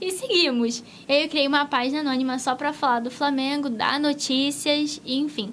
[0.00, 0.82] E seguimos.
[1.06, 5.52] E aí eu criei uma página anônima só pra falar do Flamengo, dar notícias, enfim.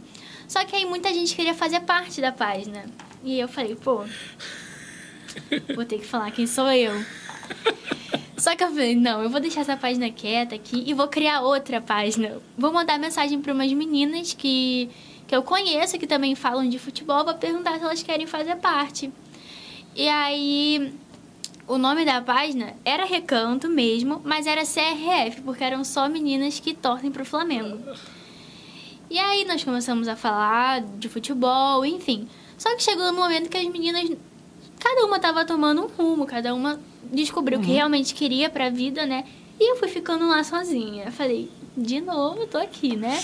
[0.50, 2.86] Só que aí muita gente queria fazer parte da página.
[3.24, 4.04] E eu falei, pô,
[5.76, 6.92] vou ter que falar quem sou eu.
[8.36, 11.42] Só que eu falei, não, eu vou deixar essa página quieta aqui e vou criar
[11.42, 12.42] outra página.
[12.58, 14.90] Vou mandar mensagem para umas meninas que,
[15.28, 19.12] que eu conheço, que também falam de futebol, vou perguntar se elas querem fazer parte.
[19.96, 20.94] E aí,
[21.68, 26.74] o nome da página era Recanto mesmo, mas era CRF, porque eram só meninas que
[26.74, 27.78] torcem pro Flamengo.
[29.10, 32.28] E aí nós começamos a falar de futebol, enfim.
[32.58, 34.12] Só que chegou no momento que as meninas,
[34.80, 36.80] cada uma tava tomando um rumo, cada uma
[37.12, 39.26] descobriu o que realmente queria pra vida, né?
[39.60, 41.12] E eu fui ficando lá sozinha.
[41.12, 43.20] Falei, de novo, eu tô aqui, né?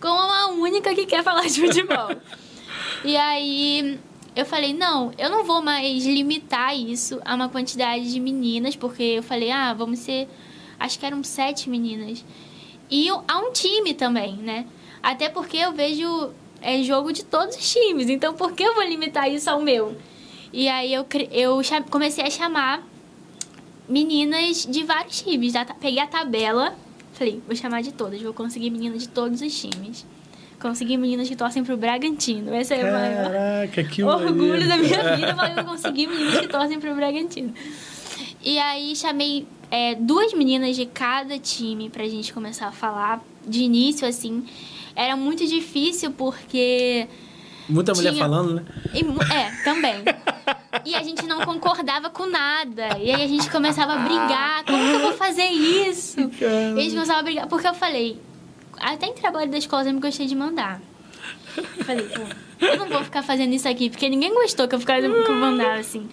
[0.00, 2.10] Como a única que quer falar de futebol.
[3.02, 3.98] e aí
[4.36, 9.02] eu falei, não, eu não vou mais limitar isso a uma quantidade de meninas, porque
[9.02, 10.28] eu falei, ah, vamos ser.
[10.78, 12.24] Acho que eram sete meninas.
[12.90, 14.66] E a um time também, né?
[15.02, 16.30] Até porque eu vejo
[16.62, 19.96] é jogo de todos os times, então por que eu vou limitar isso ao meu?
[20.52, 21.60] E aí eu, eu
[21.90, 22.82] comecei a chamar
[23.88, 25.54] meninas de vários times.
[25.80, 26.74] Peguei a tabela,
[27.14, 30.04] falei, vou chamar de todas, vou conseguir meninas de todos os times.
[30.60, 32.54] Consegui meninas que torcem pro Bragantino.
[32.54, 36.78] Esse é o maior que orgulho da minha vida, mas eu consegui meninas que torcem
[36.78, 37.54] pro Bragantino.
[38.42, 43.24] E aí chamei é, duas meninas de cada time pra gente começar a falar.
[43.46, 44.44] De início, assim,
[45.00, 47.08] era muito difícil porque.
[47.68, 48.22] Muita mulher tinha...
[48.22, 48.64] falando, né?
[48.92, 49.00] E,
[49.32, 49.94] é, também.
[50.84, 52.98] e a gente não concordava com nada.
[52.98, 54.64] E aí a gente começava a brigar.
[54.64, 56.16] Como que eu vou fazer isso?
[56.38, 56.78] Caramba.
[56.78, 57.46] E a gente começava a brigar.
[57.46, 58.20] Porque eu falei,
[58.78, 60.82] até em trabalho da escola eu me gostei de mandar.
[61.56, 64.80] Eu falei, pô, eu não vou ficar fazendo isso aqui, porque ninguém gostou que eu
[64.80, 66.08] ficasse que eu mandava assim.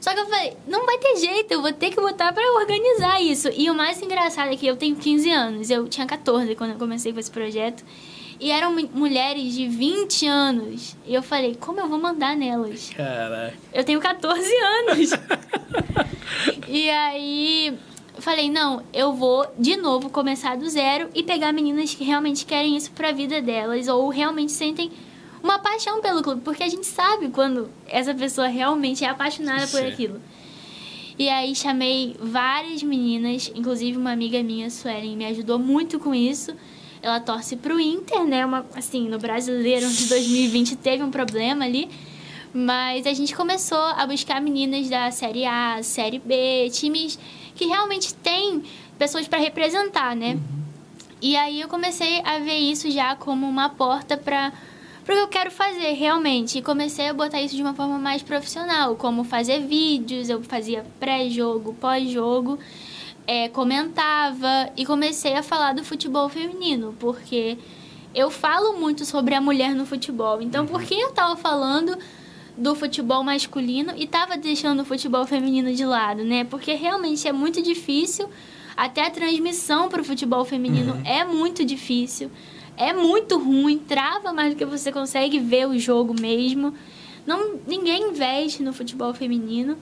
[0.00, 3.20] Só que eu falei, não vai ter jeito, eu vou ter que botar para organizar
[3.20, 3.50] isso.
[3.54, 6.78] E o mais engraçado é que eu tenho 15 anos, eu tinha 14 quando eu
[6.78, 7.84] comecei com esse projeto.
[8.40, 10.96] E eram mulheres de 20 anos.
[11.06, 12.90] E eu falei, como eu vou mandar nelas?
[12.96, 13.54] Caraca.
[13.72, 15.10] Eu tenho 14 anos.
[16.66, 17.78] e aí
[18.20, 22.76] falei, não, eu vou de novo começar do zero e pegar meninas que realmente querem
[22.76, 24.90] isso para a vida delas ou realmente sentem
[25.42, 29.78] uma paixão pelo clube, porque a gente sabe quando essa pessoa realmente é apaixonada Sim.
[29.78, 30.20] por aquilo.
[31.18, 36.54] E aí chamei várias meninas, inclusive uma amiga minha, Suelen, me ajudou muito com isso.
[37.02, 38.44] Ela torce pro Inter, né?
[38.44, 41.88] Uma, assim, no Brasileiro de 2020 teve um problema ali.
[42.52, 47.18] Mas a gente começou a buscar meninas da Série A, Série B, times
[47.54, 48.62] que realmente tem
[48.98, 50.34] pessoas para representar, né?
[50.34, 50.60] Uhum.
[51.22, 54.52] E aí eu comecei a ver isso já como uma porta para
[55.02, 56.58] o que eu quero fazer realmente.
[56.58, 60.84] E comecei a botar isso de uma forma mais profissional, como fazer vídeos, eu fazia
[60.98, 62.58] pré-jogo, pós-jogo,
[63.26, 67.58] é, comentava e comecei a falar do futebol feminino, porque
[68.14, 70.42] eu falo muito sobre a mulher no futebol.
[70.42, 71.96] Então, por que eu estava falando
[72.56, 76.44] do futebol masculino e estava deixando o futebol feminino de lado, né?
[76.44, 78.28] Porque realmente é muito difícil,
[78.76, 81.02] até a transmissão para o futebol feminino uhum.
[81.04, 82.30] é muito difícil,
[82.76, 86.74] é muito ruim, trava mais do que você consegue ver o jogo mesmo.
[87.26, 89.76] Não, ninguém investe no futebol feminino.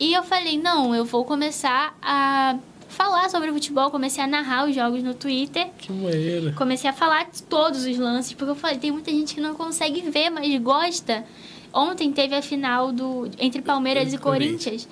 [0.00, 2.58] E eu falei, não, eu vou começar a
[2.88, 5.68] falar sobre o futebol, comecei a narrar os jogos no Twitter.
[5.76, 6.54] Que maneiro.
[6.54, 9.54] Comecei a falar de todos os lances, porque eu falei, tem muita gente que não
[9.54, 11.22] consegue ver, mas gosta.
[11.70, 14.88] Ontem teve a final do entre Palmeiras e Corinthians.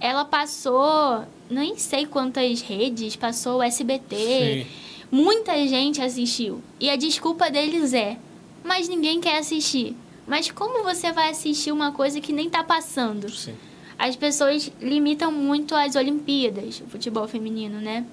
[0.00, 4.16] Ela passou, nem sei quantas redes, passou o SBT.
[4.16, 4.66] Sim.
[5.12, 6.60] Muita gente assistiu.
[6.78, 8.18] E a desculpa deles é:
[8.64, 9.96] mas ninguém quer assistir.
[10.26, 13.28] Mas como você vai assistir uma coisa que nem está passando?
[13.30, 13.54] Sim.
[14.00, 18.06] As pessoas limitam muito as Olimpíadas, o futebol feminino, né?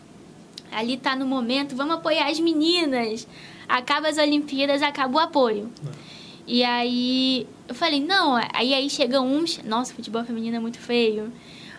[0.69, 3.25] Ali tá no momento, vamos apoiar as meninas.
[3.69, 5.71] Acaba as Olimpíadas, acaba o apoio.
[5.87, 5.91] É.
[6.45, 11.31] E aí eu falei, não, aí aí chega uns, nossa, futebol feminino é muito feio.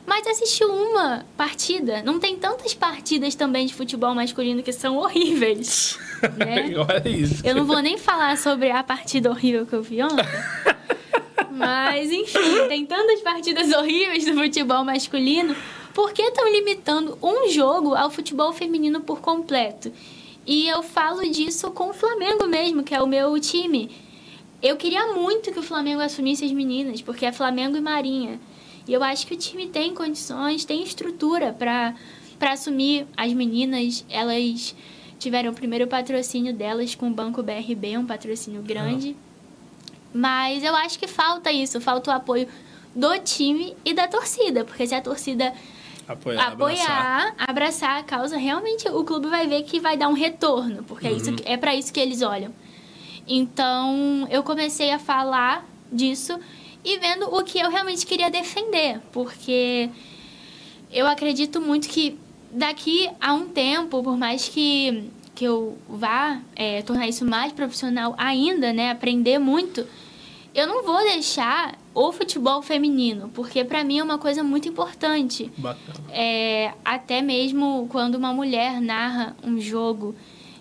[0.07, 2.03] Mas assisti uma partida.
[2.03, 5.99] Não tem tantas partidas também de futebol masculino que são horríveis.
[6.37, 6.73] Né?
[6.77, 7.47] Olha isso.
[7.47, 10.16] Eu não vou nem falar sobre a partida horrível que eu vi ontem.
[11.59, 15.55] Mas, enfim, tem tantas partidas horríveis do futebol masculino.
[15.92, 19.92] Por que estão limitando um jogo ao futebol feminino por completo?
[20.47, 23.90] E eu falo disso com o Flamengo mesmo, que é o meu time
[24.61, 28.40] eu queria muito que o Flamengo assumisse as meninas, porque é Flamengo e Marinha.
[28.87, 31.94] E eu acho que o time tem condições, tem estrutura para
[32.40, 34.05] assumir as meninas.
[34.09, 34.75] Elas
[35.18, 39.11] tiveram o primeiro patrocínio delas com o Banco BRB, um patrocínio grande.
[39.11, 39.28] Uhum.
[40.12, 42.49] Mas eu acho que falta isso, falta o apoio
[42.94, 45.53] do time e da torcida, porque se a torcida
[46.07, 47.35] apoiar, apoiar abraçar.
[47.37, 47.99] abraçar.
[47.99, 51.14] a causa, realmente o clube vai ver que vai dar um retorno, porque uhum.
[51.14, 52.53] é, isso, é para isso que eles olham.
[53.27, 56.38] Então, eu comecei a falar disso
[56.83, 59.90] e vendo o que eu realmente queria defender, porque
[60.90, 62.18] eu acredito muito que
[62.51, 68.12] daqui a um tempo, por mais que, que eu vá é, tornar isso mais profissional
[68.18, 69.87] ainda, né, aprender muito,
[70.53, 75.48] eu não vou deixar o futebol feminino, porque para mim é uma coisa muito importante.
[75.57, 76.01] Bacana.
[76.11, 80.12] É, até mesmo quando uma mulher narra um jogo,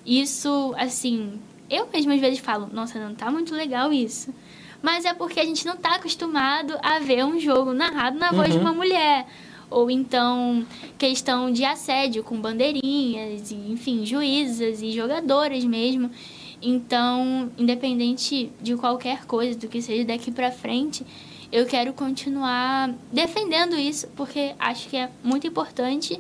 [0.06, 1.40] isso, assim,
[1.72, 4.32] eu mesma às vezes falo, nossa, não tá muito legal isso.
[4.80, 8.50] Mas é porque a gente não tá acostumado a ver um jogo narrado na voz
[8.50, 8.60] uhum.
[8.60, 9.26] de uma mulher.
[9.70, 10.66] Ou então
[10.98, 16.10] questão de assédio com bandeirinhas, e, enfim, juízas e jogadoras mesmo.
[16.62, 21.06] Então, independente de qualquer coisa, do que seja daqui para frente,
[21.52, 26.20] eu quero continuar defendendo isso, porque acho que é muito importante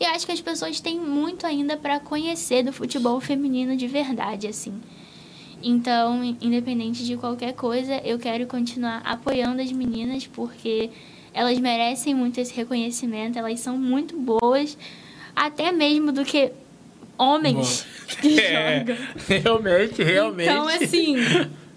[0.00, 4.48] e acho que as pessoas têm muito ainda para conhecer do futebol feminino de verdade,
[4.48, 4.80] assim.
[5.62, 10.90] Então, independente de qualquer coisa, eu quero continuar apoiando as meninas, porque
[11.34, 14.78] elas merecem muito esse reconhecimento, elas são muito boas,
[15.34, 16.52] até mesmo do que
[17.18, 18.96] homens Bom, que é, jogam.
[19.28, 20.48] Realmente, realmente.
[20.48, 21.16] Então, assim,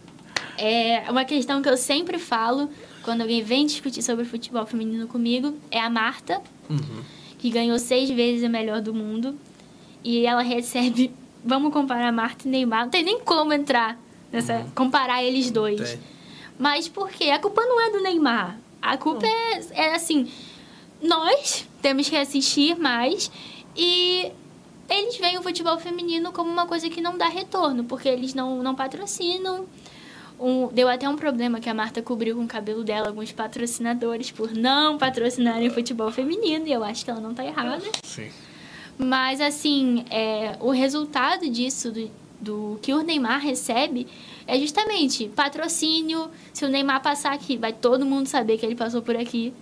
[0.57, 2.69] é uma questão que eu sempre falo
[3.07, 7.01] quando alguém vem discutir sobre futebol feminino comigo, é a Marta, uhum.
[7.39, 9.39] que ganhou seis vezes a melhor do mundo.
[10.03, 11.11] E ela recebe.
[11.45, 12.83] Vamos comparar Marta e Neymar.
[12.83, 13.97] Não tem nem como entrar
[14.29, 14.57] nessa.
[14.57, 14.71] Uhum.
[14.71, 15.97] comparar eles dois.
[16.59, 17.29] Mas por quê?
[17.29, 18.57] A culpa não é do Neymar.
[18.81, 20.31] A culpa é, é assim,
[21.01, 23.31] nós temos que assistir mais
[23.75, 24.31] e
[24.89, 28.63] eles veem o futebol feminino como uma coisa que não dá retorno, porque eles não,
[28.63, 29.65] não patrocinam.
[30.39, 34.29] Um, deu até um problema que a Marta cobriu com o cabelo dela alguns patrocinadores
[34.29, 37.81] por não patrocinarem futebol feminino, e eu acho que ela não está errada.
[38.03, 38.29] Sim.
[38.97, 42.09] Mas, assim, é, o resultado disso, do,
[42.39, 44.07] do que o Neymar recebe,
[44.47, 46.29] é justamente patrocínio.
[46.53, 49.53] Se o Neymar passar aqui, vai todo mundo saber que ele passou por aqui.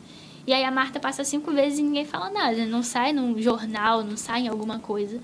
[0.48, 2.66] E aí a Marta passa cinco vezes e ninguém fala nada.
[2.68, 5.20] Não sai num jornal, não sai em alguma coisa.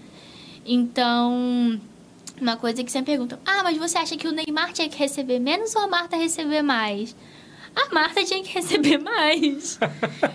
[0.66, 1.80] Então,
[2.42, 5.40] uma coisa que sempre perguntam: Ah, mas você acha que o Neymar tinha que receber
[5.40, 7.16] menos ou a Marta receber mais?
[7.76, 9.80] A Marta tinha que receber mais.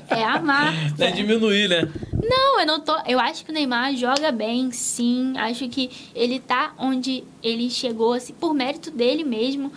[0.09, 0.95] é a Marta.
[0.99, 1.89] Não é diminuir, né?
[2.13, 2.97] Não, eu não tô.
[3.07, 5.35] Eu acho que o Neymar joga bem, sim.
[5.37, 9.73] Acho que ele tá onde ele chegou, assim, por mérito dele mesmo.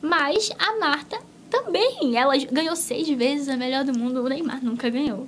[0.00, 1.18] Mas a Marta
[1.50, 2.16] também.
[2.16, 4.22] Ela ganhou seis vezes a melhor do mundo.
[4.22, 5.26] O Neymar nunca ganhou.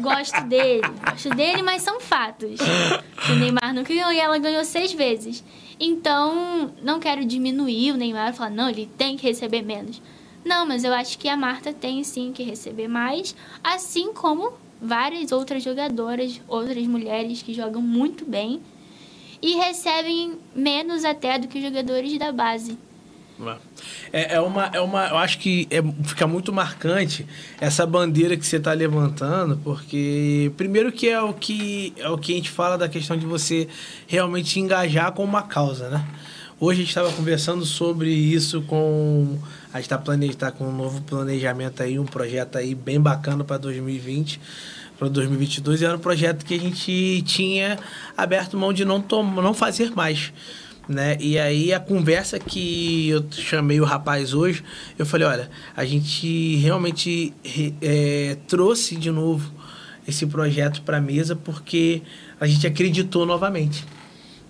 [0.00, 0.82] Gosto dele.
[1.10, 2.58] Gosto dele, mas são fatos.
[3.28, 5.44] O Neymar nunca ganhou e ela ganhou seis vezes.
[5.78, 10.00] Então, não quero diminuir o Neymar e falar, não, ele tem que receber menos.
[10.44, 15.32] Não, mas eu acho que a Marta tem sim que receber mais, assim como várias
[15.32, 18.60] outras jogadoras, outras mulheres que jogam muito bem
[19.42, 22.78] e recebem menos até do que os jogadores da base.
[24.12, 25.08] É, é, uma, é uma.
[25.08, 27.26] Eu acho que é, fica muito marcante
[27.60, 32.32] essa bandeira que você está levantando, porque primeiro que é o que é o que
[32.32, 33.68] a gente fala da questão de você
[34.06, 36.04] realmente engajar com uma causa, né?
[36.58, 39.38] Hoje a gente estava conversando sobre isso com.
[39.72, 43.56] A gente está tá com um novo planejamento aí, um projeto aí bem bacana para
[43.56, 44.40] 2020
[44.98, 47.78] para 2022 e era um projeto que a gente tinha
[48.14, 49.02] aberto mão de não,
[49.42, 50.30] não fazer mais
[50.90, 51.16] né?
[51.20, 54.64] E aí a conversa que eu chamei o rapaz hoje,
[54.98, 57.32] eu falei, olha, a gente realmente
[57.80, 59.52] é, trouxe de novo
[60.06, 62.02] esse projeto para a mesa porque
[62.40, 63.86] a gente acreditou novamente.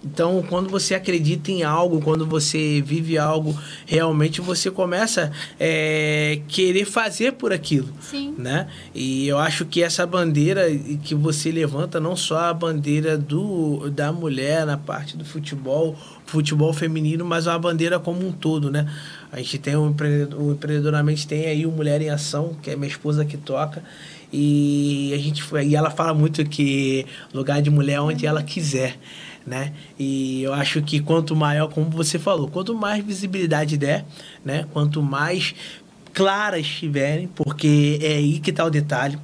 [0.03, 6.40] Então, quando você acredita em algo, quando você vive algo, realmente você começa a é,
[6.48, 7.88] querer fazer por aquilo.
[8.00, 8.35] Sim.
[8.38, 8.66] Né?
[8.94, 10.70] E eu acho que essa bandeira
[11.05, 15.94] que você levanta, não só a bandeira do, da mulher na parte do futebol,
[16.30, 18.86] futebol feminino, mas uma bandeira como um todo, né?
[19.32, 22.88] A gente tem o, o empreendedoramente tem aí o Mulher em Ação, que é minha
[22.88, 23.82] esposa que toca.
[24.32, 28.96] E a gente e ela fala muito que lugar de mulher é onde ela quiser
[29.46, 29.72] né?
[29.98, 34.04] E eu acho que quanto maior, como você falou, quanto mais visibilidade der,
[34.44, 34.66] né?
[34.72, 35.54] Quanto mais
[36.12, 39.18] claras estiverem, porque é aí que está o detalhe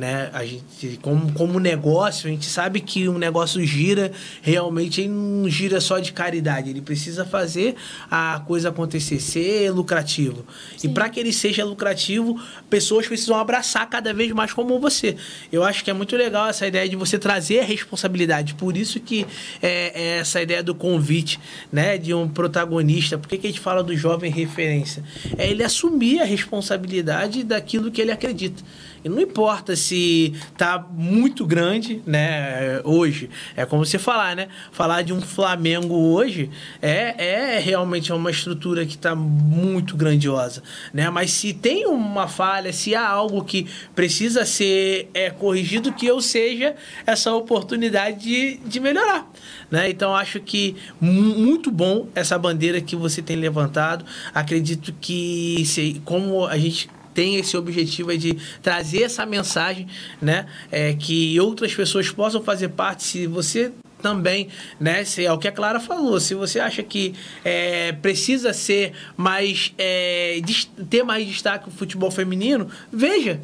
[0.00, 0.30] né?
[0.32, 5.48] A gente, como, como negócio, a gente sabe que um negócio gira, realmente ele não
[5.48, 7.74] gira só de caridade, ele precisa fazer
[8.10, 10.46] a coisa acontecer, ser lucrativo.
[10.76, 10.88] Sim.
[10.88, 15.16] E para que ele seja lucrativo, pessoas precisam abraçar cada vez mais como você.
[15.52, 19.00] Eu acho que é muito legal essa ideia de você trazer a responsabilidade, por isso
[19.00, 19.26] que
[19.60, 21.38] é, é essa ideia do convite,
[21.70, 23.18] né, de um protagonista.
[23.18, 25.04] Por que, que a gente fala do jovem referência?
[25.36, 28.62] É ele assumir a responsabilidade daquilo que ele acredita.
[29.02, 33.30] E não importa se tá muito grande, né, hoje.
[33.56, 34.48] É como você falar, né?
[34.72, 36.50] Falar de um Flamengo hoje
[36.82, 41.08] é, é realmente uma estrutura que está muito grandiosa, né?
[41.08, 46.20] Mas se tem uma falha, se há algo que precisa ser é, corrigido, que eu
[46.20, 46.74] seja
[47.06, 49.30] essa oportunidade de, de melhorar,
[49.70, 49.88] né?
[49.88, 54.04] Então acho que muito bom essa bandeira que você tem levantado.
[54.34, 59.86] Acredito que se, como a gente tem esse objetivo de trazer essa mensagem,
[60.20, 60.46] né?
[60.70, 63.02] É, que outras pessoas possam fazer parte.
[63.02, 65.04] Se você também, né?
[65.04, 66.18] Se é o que a Clara falou.
[66.18, 70.40] Se você acha que é, precisa ser mais é,
[70.88, 73.40] ter mais destaque o futebol feminino, veja,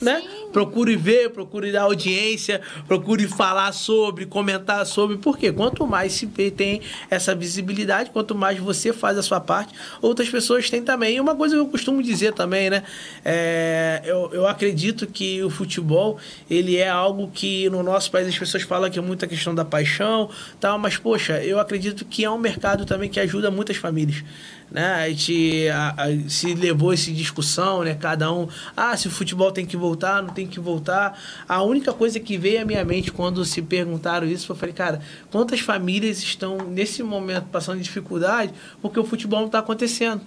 [0.00, 0.22] né?
[0.56, 6.80] Procure ver, procure dar audiência, procure falar sobre, comentar sobre, porque quanto mais se tem
[7.10, 11.16] essa visibilidade, quanto mais você faz a sua parte, outras pessoas têm também.
[11.16, 12.84] E uma coisa que eu costumo dizer também, né?
[13.22, 16.16] É, eu, eu acredito que o futebol,
[16.48, 19.62] ele é algo que no nosso país as pessoas falam que é muita questão da
[19.62, 24.24] paixão, tal, mas poxa, eu acredito que é um mercado também que ajuda muitas famílias
[24.70, 24.94] né?
[24.94, 27.94] A gente a, a, se levou essa discussão, né?
[27.94, 31.18] Cada um, ah, se o futebol tem que voltar, não tem que voltar.
[31.48, 35.00] A única coisa que veio à minha mente quando se perguntaram isso, eu falei, cara,
[35.30, 40.22] quantas famílias estão nesse momento passando dificuldade porque o futebol não está acontecendo?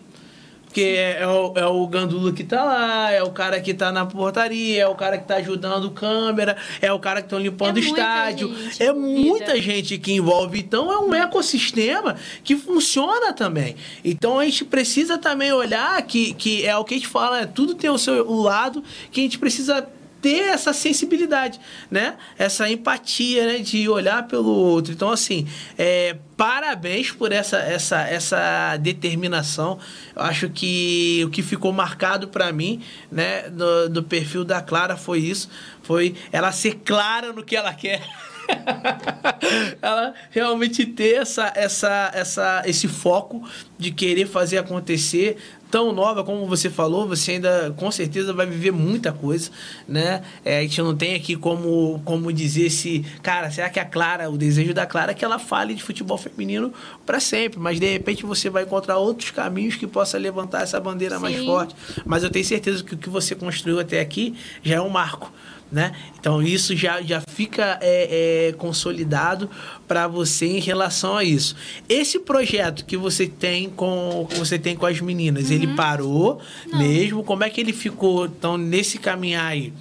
[0.70, 3.92] Porque é, é, o, é o Gandula que tá lá, é o cara que tá
[3.92, 7.78] na portaria, é o cara que tá ajudando câmera, é o cara que estão limpando
[7.78, 8.56] o é estádio.
[8.80, 10.60] é muita gente que envolve.
[10.60, 13.76] Então é um ecossistema que funciona também.
[14.06, 17.46] Então a gente precisa também olhar que, que é o que a gente fala, é,
[17.48, 19.88] tudo tem o seu o lado que a gente precisa
[20.22, 22.16] ter essa sensibilidade, né?
[22.38, 23.60] Essa empatia, né?
[23.60, 24.94] De olhar pelo outro.
[24.94, 29.80] Então, assim, é, parabéns por essa, essa, essa determinação.
[30.16, 33.50] Eu acho que o que ficou marcado para mim, né?
[33.90, 35.50] Do, perfil da Clara foi isso.
[35.84, 38.02] Foi ela ser clara no que ela quer.
[39.82, 45.38] ela realmente ter essa, essa, essa, esse foco de querer fazer acontecer,
[45.70, 49.52] tão nova como você falou, você ainda com certeza vai viver muita coisa,
[49.88, 50.24] né?
[50.44, 54.30] É, a gente não tem aqui como, como dizer se, cara, será que a Clara,
[54.30, 56.74] o desejo da Clara é que ela fale de futebol feminino
[57.06, 61.16] para sempre, mas de repente você vai encontrar outros caminhos que possa levantar essa bandeira
[61.16, 61.22] Sim.
[61.22, 61.76] mais forte.
[62.06, 65.32] Mas eu tenho certeza que o que você construiu até aqui já é um marco
[65.72, 65.94] né?
[66.20, 69.50] Então isso já, já fica é, é, consolidado
[69.88, 71.56] para você em relação a isso.
[71.88, 75.56] Esse projeto que você tem com que você tem com as meninas, uhum.
[75.56, 76.80] ele parou Não.
[76.80, 77.24] mesmo?
[77.24, 79.72] Como é que ele ficou então nesse caminhar aí?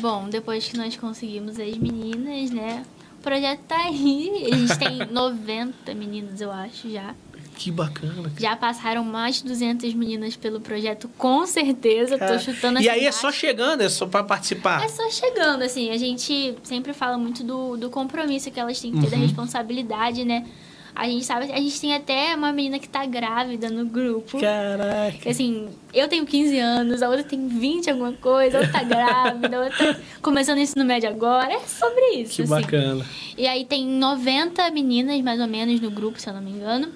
[0.00, 2.84] Bom, depois que nós conseguimos as meninas, né?
[3.20, 4.48] O projeto tá aí.
[4.50, 7.14] A gente tem 90 meninas, eu acho, já.
[7.58, 8.30] Que bacana.
[8.38, 12.16] Já passaram mais de 200 meninas pelo projeto, com certeza.
[12.16, 12.34] Cara.
[12.34, 14.84] Tô chutando E aí é só chegando, é só para participar?
[14.84, 15.90] É só chegando, assim.
[15.90, 19.10] A gente sempre fala muito do, do compromisso que elas têm que ter, uhum.
[19.10, 20.46] da responsabilidade, né?
[20.94, 24.40] A gente sabe, a gente tem até uma menina que tá grávida no grupo.
[24.40, 25.30] Caraca.
[25.30, 29.56] Assim, eu tenho 15 anos, a outra tem 20 alguma coisa, a outra tá grávida,
[29.56, 31.52] a outra tá começando isso no médio agora.
[31.52, 32.50] É sobre isso, que assim.
[32.50, 33.04] bacana.
[33.36, 36.88] E aí tem 90 meninas, mais ou menos, no grupo, se eu não me engano.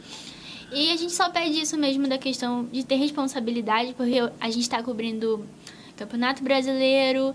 [0.72, 4.62] E a gente só pede isso mesmo da questão de ter responsabilidade, porque a gente
[4.62, 5.46] está cobrindo
[5.96, 7.35] Campeonato Brasileiro,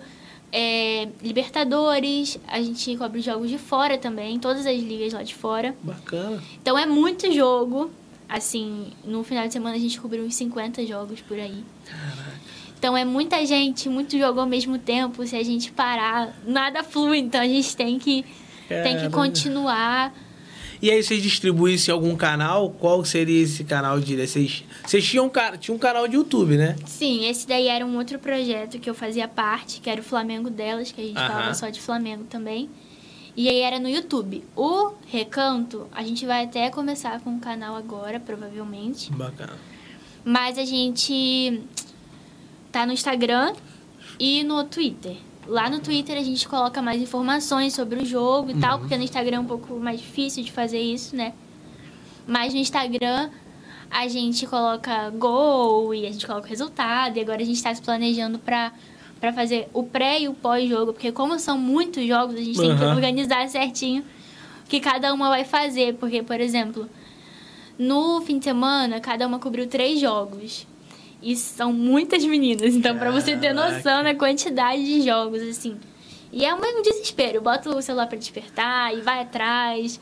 [0.51, 5.75] é, Libertadores, a gente cobre jogos de fora também, todas as ligas lá de fora.
[5.83, 6.41] Bacana.
[6.61, 7.91] Então é muito jogo.
[8.29, 11.63] Assim, no final de semana a gente cobriu uns 50 jogos por aí.
[11.85, 12.41] Caraca.
[12.77, 15.25] Então é muita gente, muito jogo ao mesmo tempo.
[15.25, 17.19] Se a gente parar, nada flui.
[17.19, 18.25] Então a gente tem que,
[18.67, 20.13] tem que continuar
[20.81, 24.63] e aí vocês distribuíssem algum canal, qual seria esse canal de vocês?
[24.85, 26.75] Vocês tinham, tinham um canal de YouTube, né?
[26.85, 30.49] Sim, esse daí era um outro projeto que eu fazia parte, que era o Flamengo
[30.49, 32.69] delas, que a gente falava só de Flamengo também.
[33.35, 34.43] E aí era no YouTube.
[34.55, 39.11] O Recanto, a gente vai até começar com o canal agora, provavelmente.
[39.11, 39.53] Bacana.
[40.25, 41.61] Mas a gente
[42.71, 43.53] tá no Instagram
[44.19, 45.17] e no Twitter.
[45.47, 48.59] Lá no Twitter a gente coloca mais informações sobre o jogo e uhum.
[48.59, 51.33] tal, porque no Instagram é um pouco mais difícil de fazer isso, né?
[52.27, 53.29] Mas no Instagram
[53.89, 57.17] a gente coloca gol e a gente coloca resultado.
[57.17, 58.71] E agora a gente está se planejando para
[59.19, 62.67] para fazer o pré e o pós-jogo, porque como são muitos jogos, a gente uhum.
[62.67, 64.03] tem que organizar certinho
[64.63, 66.87] o que cada uma vai fazer, porque por exemplo,
[67.79, 70.67] no fim de semana cada uma cobriu três jogos.
[71.21, 75.77] E são muitas meninas, então para você ter noção da quantidade de jogos, assim.
[76.31, 77.41] E é um desespero.
[77.41, 79.99] Bota o celular para despertar e vai atrás.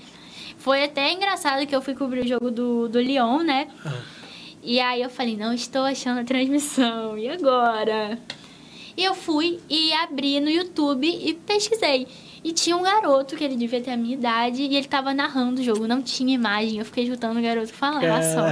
[0.58, 3.67] Foi até engraçado que eu fui cobrir o jogo do, do Lyon, né?
[3.86, 4.01] Ah.
[4.63, 7.17] E aí eu falei, não estou achando a transmissão.
[7.17, 8.17] E agora?
[8.97, 12.08] E eu fui e abri no YouTube e pesquisei.
[12.46, 15.62] E tinha um garoto que ele devia ter a minha idade e ele tava narrando
[15.62, 16.77] o jogo, não tinha imagem.
[16.77, 18.46] Eu fiquei escutando o garoto falar só.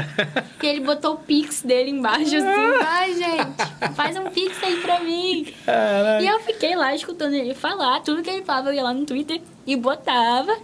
[0.64, 2.42] E ele botou o pix dele embaixo assim,
[2.82, 5.46] ai gente, faz um pix aí pra mim.
[5.64, 6.24] Caraca.
[6.24, 9.06] E eu fiquei lá escutando ele falar, tudo que ele falava eu ia lá no
[9.06, 10.58] Twitter e botava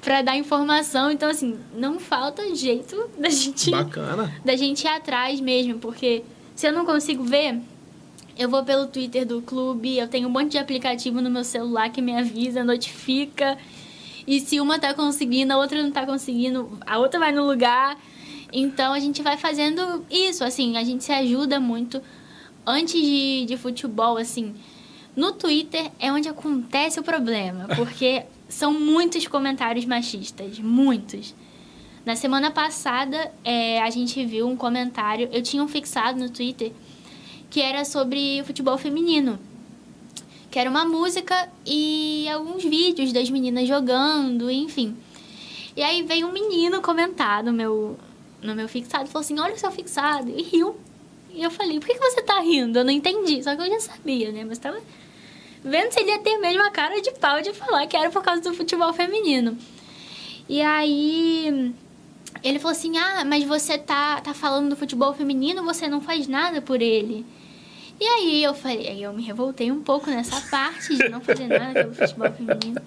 [0.00, 1.08] para dar informação.
[1.12, 3.70] Então, assim, não falta jeito da gente.
[3.70, 4.34] Bacana.
[4.44, 6.24] Da gente ir atrás mesmo, porque
[6.56, 7.60] se eu não consigo ver,
[8.38, 11.90] eu vou pelo Twitter do clube, eu tenho um monte de aplicativo no meu celular
[11.90, 13.56] que me avisa, notifica.
[14.26, 17.96] E se uma tá conseguindo, a outra não tá conseguindo, a outra vai no lugar.
[18.52, 22.02] Então a gente vai fazendo isso, assim, a gente se ajuda muito.
[22.66, 24.54] Antes de, de futebol, assim,
[25.16, 31.34] No Twitter é onde acontece o problema, porque são muitos comentários machistas, muitos.
[32.04, 36.72] Na semana passada, é, a gente viu um comentário, eu tinha um fixado no Twitter,
[37.50, 39.38] que era sobre futebol feminino.
[40.50, 44.96] Que era uma música e alguns vídeos das meninas jogando, enfim.
[45.76, 47.98] E aí veio um menino comentar no meu,
[48.42, 50.76] no meu fixado, falou assim, olha o seu fixado, e riu.
[51.30, 52.78] E eu falei, por que, você tá rindo?
[52.78, 54.42] Eu não entendi, só que eu já sabia, né?
[54.44, 54.80] Mas tava
[55.62, 58.22] vendo se ele ia ter mesmo a cara de pau de falar que era por
[58.22, 59.58] causa do futebol feminino.
[60.48, 61.74] E aí
[62.46, 66.28] ele falou assim: "Ah, mas você tá tá falando do futebol feminino, você não faz
[66.28, 67.26] nada por ele".
[67.98, 71.46] E aí eu falei, aí eu me revoltei um pouco nessa parte de não fazer
[71.46, 72.80] nada pelo futebol feminino.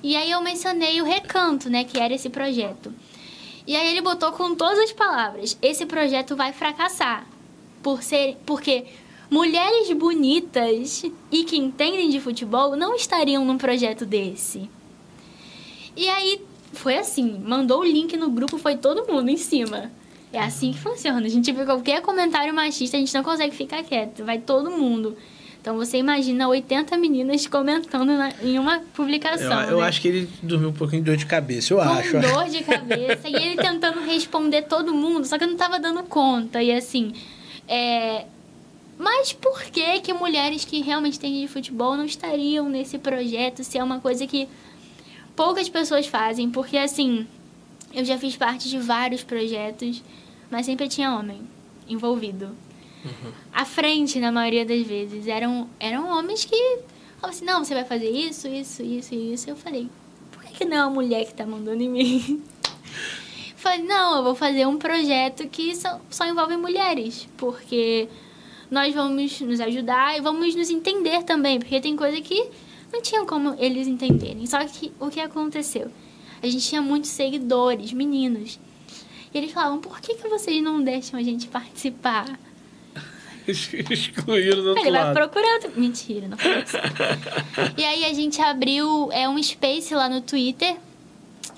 [0.00, 2.94] E aí eu mencionei o Recanto, né, que era esse projeto.
[3.66, 7.26] E aí ele botou com todas as palavras: "Esse projeto vai fracassar
[7.82, 8.86] por ser porque
[9.28, 14.70] mulheres bonitas e que entendem de futebol não estariam num projeto desse".
[15.96, 16.40] E aí
[16.72, 19.90] foi assim, mandou o link no grupo, foi todo mundo em cima.
[20.32, 21.24] É assim que funciona.
[21.24, 25.16] A gente vê qualquer comentário machista, a gente não consegue ficar quieto, vai todo mundo.
[25.60, 29.62] Então você imagina 80 meninas comentando na, em uma publicação.
[29.62, 29.86] Eu, eu né?
[29.86, 32.20] acho que ele dormiu um pouquinho de dor de cabeça, eu Com acho.
[32.20, 33.28] dor de cabeça.
[33.28, 36.62] e ele tentando responder todo mundo, só que eu não tava dando conta.
[36.62, 37.12] E assim,
[37.66, 38.24] é...
[38.96, 43.78] Mas por que que mulheres que realmente têm de futebol não estariam nesse projeto se
[43.78, 44.48] é uma coisa que
[45.38, 46.50] poucas pessoas fazem?
[46.50, 47.24] Porque assim,
[47.94, 50.02] eu já fiz parte de vários projetos,
[50.50, 51.40] mas sempre tinha homem
[51.88, 52.46] envolvido.
[53.04, 53.32] Uhum.
[53.52, 56.56] À frente, na maioria das vezes, eram, eram homens que
[57.20, 59.48] falavam assim, não, você vai fazer isso, isso, isso e isso.
[59.48, 59.88] Eu falei,
[60.32, 62.42] por que, que não é a mulher que tá mandando em mim?
[63.54, 68.08] falei, não, eu vou fazer um projeto que só, só envolve mulheres, porque
[68.68, 72.50] nós vamos nos ajudar e vamos nos entender também, porque tem coisa que
[72.92, 74.46] não tinham como eles entenderem.
[74.46, 75.90] Só que o que aconteceu?
[76.42, 78.58] A gente tinha muitos seguidores, meninos.
[79.32, 82.38] E eles falavam, por que, que vocês não deixam a gente participar?
[83.46, 85.12] Excluíram do outro Ele vai
[85.54, 85.80] outro...
[85.80, 86.76] Mentira, não foi isso.
[87.76, 90.76] e aí a gente abriu é, um space lá no Twitter.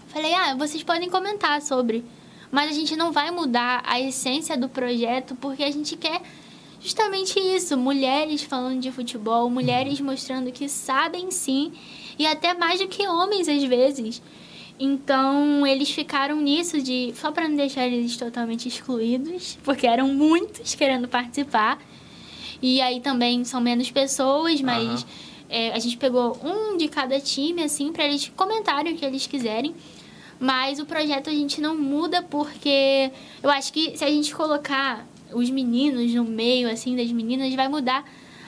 [0.08, 2.04] Falei, ah, vocês podem comentar sobre.
[2.50, 6.20] Mas a gente não vai mudar a essência do projeto porque a gente quer
[6.80, 7.76] justamente isso.
[7.76, 11.72] Mulheres falando de futebol, mulheres mostrando que sabem sim.
[12.18, 14.22] E até mais do que homens às vezes.
[14.78, 17.12] Então, eles ficaram nisso de.
[17.14, 21.78] Só para não deixar eles totalmente excluídos, porque eram muitos querendo participar.
[22.62, 25.08] E aí também são menos pessoas, mas uhum.
[25.50, 29.26] é, a gente pegou um de cada time, assim, para eles comentarem o que eles
[29.26, 29.74] quiserem.
[30.38, 33.10] Mas o projeto a gente não muda porque
[33.42, 37.68] eu acho que se a gente colocar os meninos no meio, assim, das meninas, vai
[37.68, 38.04] mudar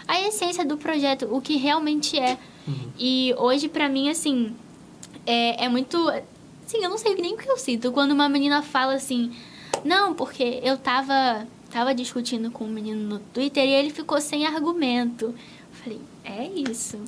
[0.07, 2.39] a essência do projeto, o que realmente é.
[2.67, 2.93] Uhum.
[2.99, 4.55] E hoje, para mim, assim,
[5.27, 5.99] é, é muito.
[6.67, 7.93] Sim, eu não sei nem o que eu sinto.
[7.93, 9.33] Quando uma menina fala assim,
[9.85, 14.47] não, porque eu tava, tava discutindo com um menino no Twitter e ele ficou sem
[14.47, 15.27] argumento.
[15.27, 15.35] Eu
[15.83, 16.99] falei, é isso.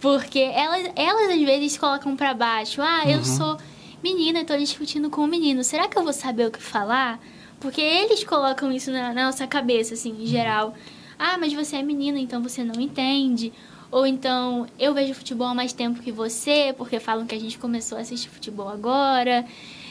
[0.00, 3.24] Porque elas, elas às vezes colocam para baixo, ah, eu uhum.
[3.24, 3.56] sou
[4.02, 5.64] menina e tô discutindo com um menino.
[5.64, 7.20] Será que eu vou saber o que falar?
[7.66, 10.72] Porque eles colocam isso na, na nossa cabeça, assim, em geral.
[11.18, 13.52] Ah, mas você é menina, então você não entende.
[13.90, 17.58] Ou então, eu vejo futebol há mais tempo que você, porque falam que a gente
[17.58, 19.44] começou a assistir futebol agora.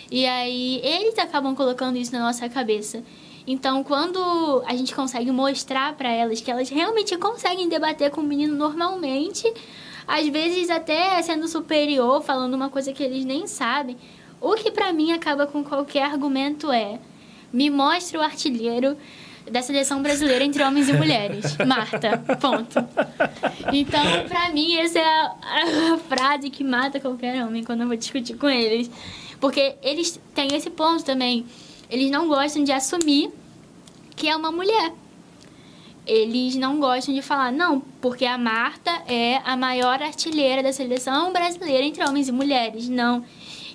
[0.09, 3.03] E aí, eles acabam colocando isso na nossa cabeça.
[3.45, 8.23] Então, quando a gente consegue mostrar para elas que elas realmente conseguem debater com o
[8.23, 9.53] menino normalmente,
[10.07, 13.97] às vezes até sendo superior, falando uma coisa que eles nem sabem,
[14.39, 17.01] o que para mim acaba com qualquer argumento é:
[17.52, 18.98] me mostre o artilheiro
[19.50, 21.56] da seleção brasileira entre homens e mulheres.
[21.66, 22.80] Marta, ponto.
[23.72, 27.96] Então, pra mim, essa é a, a, frase que mata qualquer homem quando eu vou
[27.96, 28.89] discutir com eles.
[29.39, 31.46] Porque eles têm esse ponto também.
[31.89, 33.32] Eles não gostam de assumir
[34.16, 34.93] que é uma mulher.
[36.08, 41.34] Eles não gostam de falar, não, porque a Marta é a maior artilheira da seleção
[41.34, 42.88] brasileira entre homens e mulheres.
[42.88, 43.26] Não.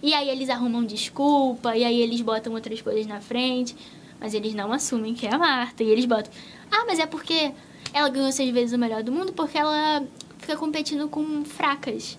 [0.02, 3.76] E aí eles arrumam desculpa, e aí eles botam outras coisas na frente.
[4.18, 5.82] Mas eles não assumem que é a Marta.
[5.82, 6.32] E eles botam,
[6.70, 7.52] ah, mas é porque
[7.92, 10.04] ela ganhou seis vezes o melhor do mundo porque ela
[10.38, 12.16] fica competindo com fracas.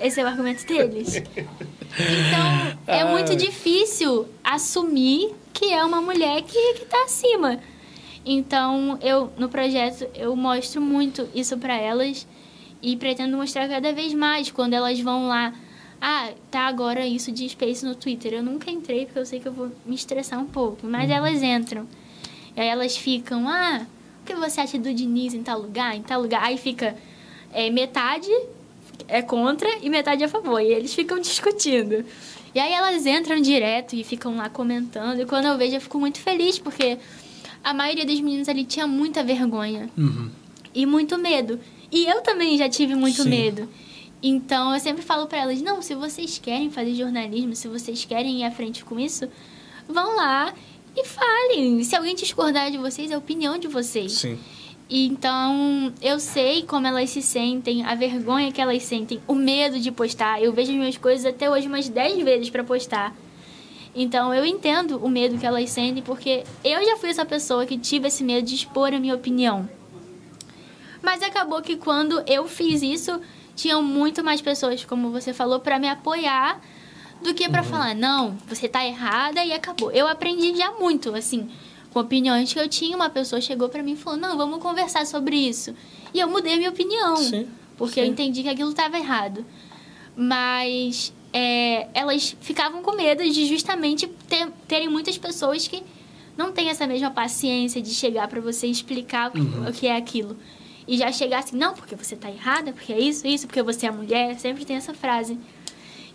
[0.00, 1.16] Esse é o argumento deles.
[1.16, 7.60] Então, é muito difícil assumir que é uma mulher que, que tá acima.
[8.24, 12.26] Então, eu no projeto eu mostro muito isso para elas
[12.82, 15.52] e pretendo mostrar cada vez mais quando elas vão lá
[16.00, 18.32] ah, tá agora isso de Space no Twitter.
[18.32, 20.86] Eu nunca entrei porque eu sei que eu vou me estressar um pouco.
[20.86, 21.16] Mas uhum.
[21.16, 21.86] elas entram.
[22.56, 23.86] E aí elas ficam, ah,
[24.24, 26.42] que você acha do Diniz em tal lugar, em tal lugar?
[26.42, 26.96] Aí fica
[27.52, 28.30] é, metade
[29.08, 30.60] é contra e metade é a favor.
[30.60, 32.04] E eles ficam discutindo.
[32.54, 35.20] E aí elas entram direto e ficam lá comentando.
[35.20, 36.98] E quando eu vejo, eu fico muito feliz, porque
[37.62, 40.30] a maioria das meninas ali tinha muita vergonha Uhum.
[40.74, 41.60] e muito medo.
[41.92, 43.28] E eu também já tive muito Sim.
[43.28, 43.68] medo.
[44.22, 48.40] Então eu sempre falo pra elas: não, se vocês querem fazer jornalismo, se vocês querem
[48.40, 49.28] ir à frente com isso,
[49.88, 50.52] vão lá
[50.96, 51.82] e falem.
[51.84, 54.12] Se alguém discordar de vocês, é a opinião de vocês.
[54.12, 54.38] Sim.
[54.92, 59.92] Então, eu sei como elas se sentem, a vergonha que elas sentem, o medo de
[59.92, 60.42] postar.
[60.42, 63.14] Eu vejo as minhas coisas até hoje umas 10 vezes para postar.
[63.94, 67.78] Então, eu entendo o medo que elas sentem, porque eu já fui essa pessoa que
[67.78, 69.68] tive esse medo de expor a minha opinião.
[71.00, 73.20] Mas acabou que quando eu fiz isso,
[73.60, 76.60] tinham muito mais pessoas, como você falou, para me apoiar
[77.22, 79.90] do que para falar, não, você tá errada e acabou.
[79.90, 81.50] Eu aprendi já muito, assim,
[81.92, 82.96] com opiniões que eu tinha.
[82.96, 85.74] Uma pessoa chegou para mim e falou, não, vamos conversar sobre isso.
[86.14, 87.46] E eu mudei a minha opinião, Sim,
[87.76, 88.00] porque sim.
[88.00, 89.44] eu entendi que aquilo estava errado.
[90.16, 95.82] Mas é, elas ficavam com medo de justamente ter, terem muitas pessoas que
[96.36, 99.68] não têm essa mesma paciência de chegar para você e explicar Uhum.
[99.68, 100.36] o que é aquilo.
[100.86, 103.86] E já chegar assim, não, porque você tá errada, porque é isso, isso, porque você
[103.86, 105.38] é mulher, sempre tem essa frase.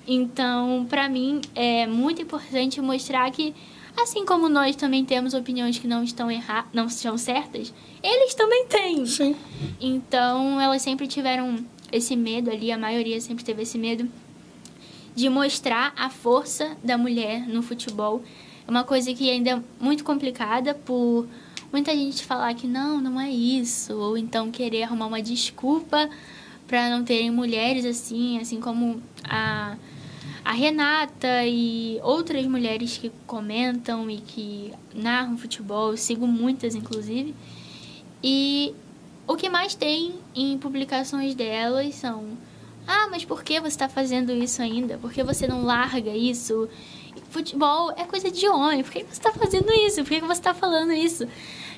[0.07, 3.55] Então, pra mim, é muito importante mostrar que,
[3.97, 8.67] assim como nós também temos opiniões que não estão erra não estão certas, eles também
[8.67, 9.05] têm.
[9.05, 9.35] Sim.
[9.79, 14.07] Então, elas sempre tiveram esse medo ali, a maioria sempre teve esse medo
[15.15, 18.21] de mostrar a força da mulher no futebol.
[18.67, 21.27] É uma coisa que ainda é muito complicada por
[21.75, 26.09] muita gente falar que não, não é isso, ou então querer arrumar uma desculpa
[26.65, 29.75] para não terem mulheres assim, assim como a
[30.45, 37.35] a Renata e outras mulheres que comentam e que narram futebol, eu sigo muitas inclusive.
[38.23, 38.73] E
[39.27, 42.37] o que mais tem em publicações delas são:
[42.87, 44.97] Ah, mas por que você está fazendo isso ainda?
[44.97, 46.69] Por que você não larga isso?
[47.35, 50.01] Futebol é coisa de homem, por que você está fazendo isso?
[50.05, 51.27] Por que você está falando isso?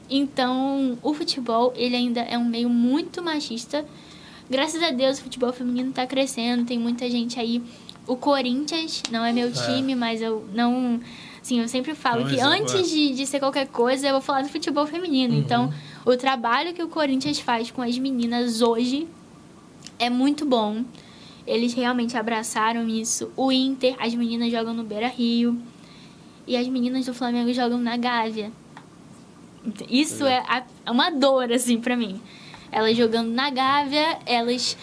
[0.08, 3.84] Então, o futebol, ele ainda é um meio muito machista.
[4.48, 7.60] Graças a Deus, o futebol feminino está crescendo, tem muita gente aí.
[8.06, 11.02] O Corinthians não é meu time, mas eu não.
[11.42, 14.22] Assim, eu sempre falo É um que antes de, de ser qualquer coisa, eu vou
[14.22, 15.34] falar do futebol feminino.
[15.34, 15.40] Uhum.
[15.40, 15.74] Então,
[16.06, 19.08] o trabalho que o Corinthians faz com as meninas hoje
[19.98, 20.86] é muito bom.
[21.48, 23.32] Eles realmente abraçaram isso.
[23.36, 25.58] O Inter, as meninas jogam no Beira Rio.
[26.46, 28.52] E as meninas do Flamengo jogam na Gávea.
[29.90, 32.22] Isso é a- é uma dor, assim, pra mim.
[32.72, 34.78] Elas jogando na Gávea, elas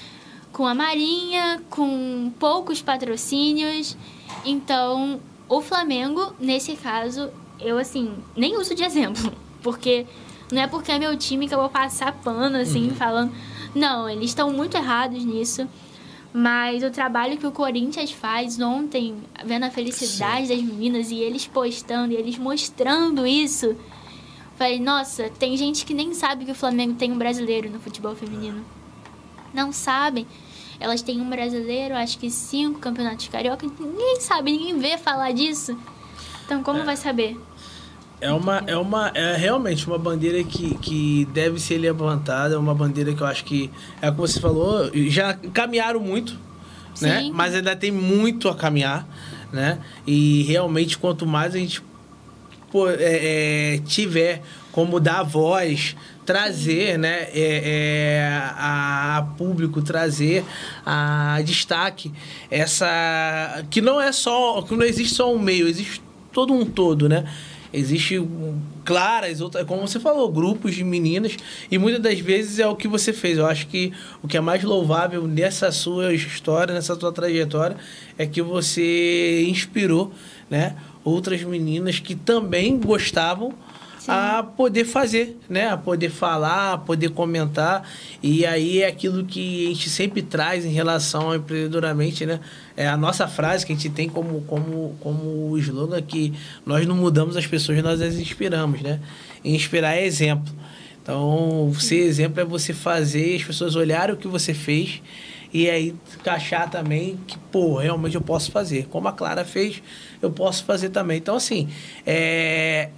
[0.53, 3.97] com a Marinha, com poucos patrocínios.
[4.45, 9.33] Então, o Flamengo, nesse caso, eu, assim, nem uso de exemplo.
[9.63, 10.07] Porque
[10.53, 13.33] não é porque é meu time que eu vou passar pano, assim, falando.
[13.75, 15.67] Não, eles estão muito errados nisso.
[16.37, 21.47] Mas o trabalho que o Corinthians faz ontem, vendo a felicidade das meninas e eles
[21.47, 23.77] postando e eles mostrando isso,
[24.57, 28.17] falei, nossa, tem gente que nem sabe que o Flamengo tem um brasileiro no futebol
[28.17, 28.65] feminino.
[29.55, 30.27] Não sabem.
[30.81, 35.79] Elas têm um brasileiro, acho que cinco campeonatos carioca, ninguém sabe, ninguém vê falar disso.
[36.45, 37.41] Então como vai saber?
[38.25, 42.75] É uma, é uma, é realmente uma bandeira que, que deve ser levantada, é uma
[42.75, 43.71] bandeira que eu acho que,
[44.01, 46.33] é como você falou, já caminharam muito,
[47.03, 47.21] né?
[47.21, 47.33] Sim.
[47.35, 49.07] Mas ainda tem muito a caminhar,
[49.53, 49.79] né?
[50.07, 51.83] E realmente, quanto mais a gente
[52.73, 52.95] pô, é,
[53.75, 54.41] é, tiver
[54.73, 55.95] como dar voz,
[56.25, 57.61] trazer, né, é,
[58.15, 60.43] é, a, a público, trazer
[60.85, 62.11] a destaque
[62.51, 66.01] essa que não é só que não existe só um meio, existe
[66.33, 67.27] todo um todo, né?
[67.75, 71.37] Existe um, claras, outras, como você falou, grupos de meninas
[71.69, 73.37] e muitas das vezes é o que você fez.
[73.39, 77.77] Eu acho que o que é mais louvável nessa sua história, nessa sua trajetória,
[78.17, 80.13] é que você inspirou,
[80.49, 83.53] né, outras meninas que também gostavam
[84.07, 85.69] A poder fazer, né?
[85.69, 87.89] A poder falar, a poder comentar.
[88.23, 92.41] E aí é aquilo que a gente sempre traz em relação ao empreendedoramente, né?
[92.77, 96.35] É a nossa frase que a gente tem como, como, como slogan que
[96.67, 99.01] nós não mudamos as pessoas, nós as inspiramos, né?
[99.43, 100.53] E inspirar é exemplo.
[101.03, 105.03] Então, ser exemplo é você fazer as pessoas olharem o que você fez
[105.53, 108.89] e aí encaixar também que, pô, realmente eu posso fazer.
[108.89, 109.81] Como a Clara fez,
[110.21, 111.19] eu posso fazer também.
[111.19, 111.69] Então, assim,
[112.05, 112.89] é,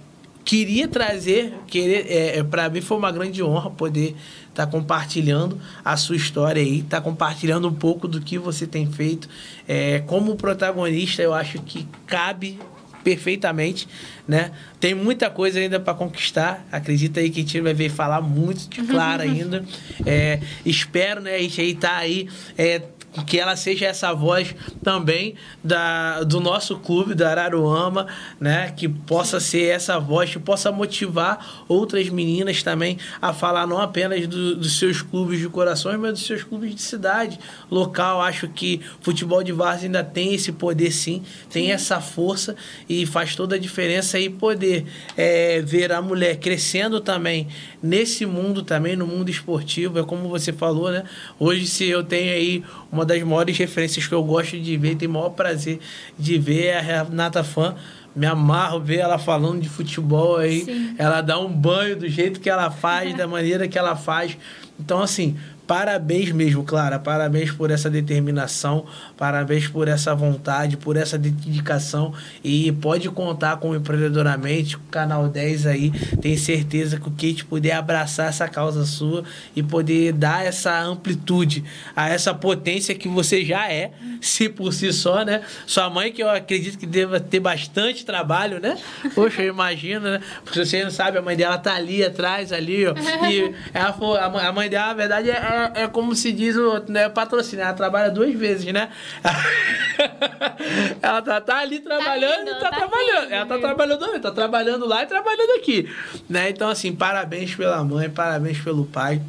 [0.47, 4.15] queria trazer, querer, é, para mim foi uma grande honra poder
[4.49, 9.27] estar compartilhando a sua história aí, estar compartilhando um pouco do que você tem feito.
[9.67, 12.57] É, como protagonista, eu acho que cabe
[13.03, 13.89] perfeitamente,
[14.25, 14.51] né?
[14.79, 16.65] Tem muita coisa ainda para conquistar.
[16.71, 19.65] Acredita aí que a gente vai ver falar muito de Clara ainda.
[20.05, 22.81] É, espero, né, a gente aí tá aí é,
[23.25, 28.07] que ela seja essa voz também da, do nosso clube, da Araruama,
[28.39, 28.71] né?
[28.75, 34.27] Que possa ser essa voz, que possa motivar outras meninas também a falar não apenas
[34.27, 37.39] do, dos seus clubes de corações, mas dos seus clubes de cidade,
[37.71, 38.21] local.
[38.21, 41.71] Acho que futebol de várzea ainda tem esse poder sim, tem sim.
[41.71, 42.55] essa força
[42.87, 44.85] e faz toda a diferença e poder
[45.15, 47.47] é, ver a mulher crescendo também
[47.87, 51.03] nesse mundo também, no mundo esportivo, é como você falou, né?
[51.39, 55.09] Hoje se eu tenho aí uma das maiores referências que eu gosto de ver, tenho
[55.09, 55.79] o maior prazer
[56.19, 57.75] de ver é a Renata Fã.
[58.15, 60.65] Me amarro ver ela falando de futebol aí.
[60.65, 60.95] Sim.
[60.97, 64.35] Ela dá um banho do jeito que ela faz, da maneira que ela faz.
[64.79, 65.37] Então, assim,
[65.67, 66.97] Parabéns mesmo, Clara.
[66.97, 68.85] Parabéns por essa determinação,
[69.17, 72.13] parabéns por essa vontade, por essa dedicação.
[72.41, 75.91] E pode contar com o Empreendedoramente, o Canal 10 aí.
[76.21, 81.65] Tenho certeza que o Kate puder abraçar essa causa sua e poder dar essa amplitude
[81.93, 83.91] a essa potência que você já é,
[84.21, 85.41] se por si só, né?
[85.65, 88.77] Sua mãe, que eu acredito que deva ter bastante trabalho, né?
[89.13, 90.21] Poxa, eu imagino, né?
[90.45, 92.93] Porque você não sabe, a mãe dela tá ali atrás, ali, ó.
[93.29, 97.09] E ela, a mãe dela, na verdade, é é, é, como se diz o né,
[97.09, 98.89] patrocínio, ela trabalha duas vezes, né?
[101.01, 103.21] ela tá, tá ali trabalhando tá e tá, tá trabalhando.
[103.23, 105.89] Rindo, ela tá trabalhando, tá trabalhando lá e trabalhando aqui.
[106.29, 106.49] Né?
[106.49, 109.21] Então, assim, parabéns pela mãe, parabéns pelo pai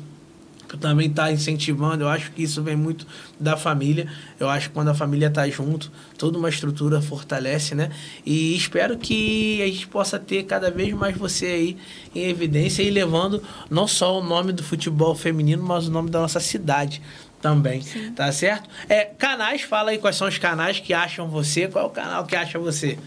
[0.77, 2.05] também está incentivando.
[2.05, 3.07] Eu acho que isso vem muito
[3.39, 4.07] da família.
[4.39, 7.91] Eu acho que quando a família está junto, toda uma estrutura fortalece, né?
[8.25, 11.77] E espero que a gente possa ter cada vez mais você aí
[12.15, 16.21] em evidência e levando não só o nome do futebol feminino, mas o nome da
[16.21, 17.01] nossa cidade
[17.41, 18.13] também, Sim.
[18.13, 18.69] tá certo?
[18.89, 22.27] É, canais, fala aí quais são os canais que acham você, qual é o canal
[22.27, 22.99] que acha você?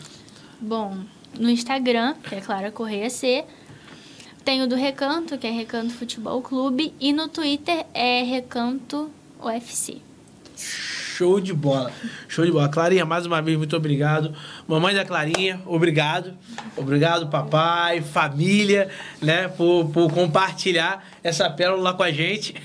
[0.60, 0.98] Bom,
[1.38, 3.44] no Instagram, que é Clara Correia C,
[4.44, 9.10] tem o do Recanto, que é Recanto Futebol Clube, e no Twitter é Recanto
[9.42, 9.98] UFC.
[10.58, 11.92] Show de bola.
[12.28, 12.68] Show de bola.
[12.68, 14.34] Clarinha, mais uma vez, muito obrigado.
[14.68, 16.34] Mamãe da Clarinha, obrigado.
[16.76, 18.90] Obrigado, papai, família,
[19.22, 22.56] né, por, por compartilhar essa pérola com a gente.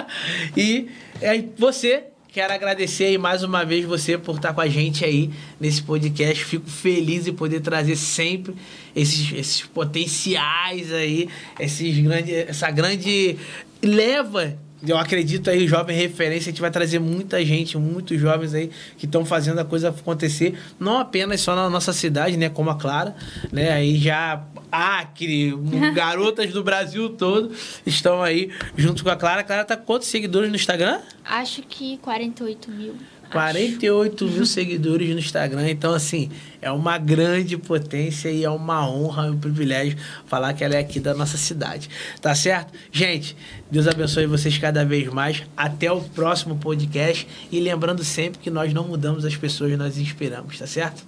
[0.56, 5.04] e é, você Quero agradecer aí mais uma vez você por estar com a gente
[5.04, 5.30] aí
[5.60, 6.42] nesse podcast.
[6.42, 8.54] Fico feliz em poder trazer sempre
[8.96, 11.28] esses, esses potenciais aí,
[11.60, 13.36] esses grande, essa grande
[13.82, 14.56] leva
[14.86, 19.06] eu acredito aí, jovem referência, a gente vai trazer muita gente, muitos jovens aí que
[19.06, 23.14] estão fazendo a coisa acontecer, não apenas só na nossa cidade, né, como a Clara,
[23.52, 25.54] né, aí já Acre,
[25.94, 27.52] garotas do Brasil todo
[27.84, 29.42] estão aí junto com a Clara.
[29.42, 31.00] A Clara tá com quantos seguidores no Instagram?
[31.24, 32.96] Acho que 48 mil.
[33.32, 35.68] 48 mil seguidores no Instagram.
[35.70, 36.30] Então, assim,
[36.60, 40.78] é uma grande potência e é uma honra e um privilégio falar que ela é
[40.78, 41.88] aqui da nossa cidade.
[42.20, 42.72] Tá certo?
[42.92, 43.34] Gente,
[43.70, 45.42] Deus abençoe vocês cada vez mais.
[45.56, 47.26] Até o próximo podcast.
[47.50, 51.02] E lembrando sempre que nós não mudamos as pessoas, nós inspiramos, tá certo?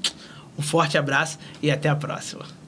[0.59, 2.64] Um forte abraço e até a próxima.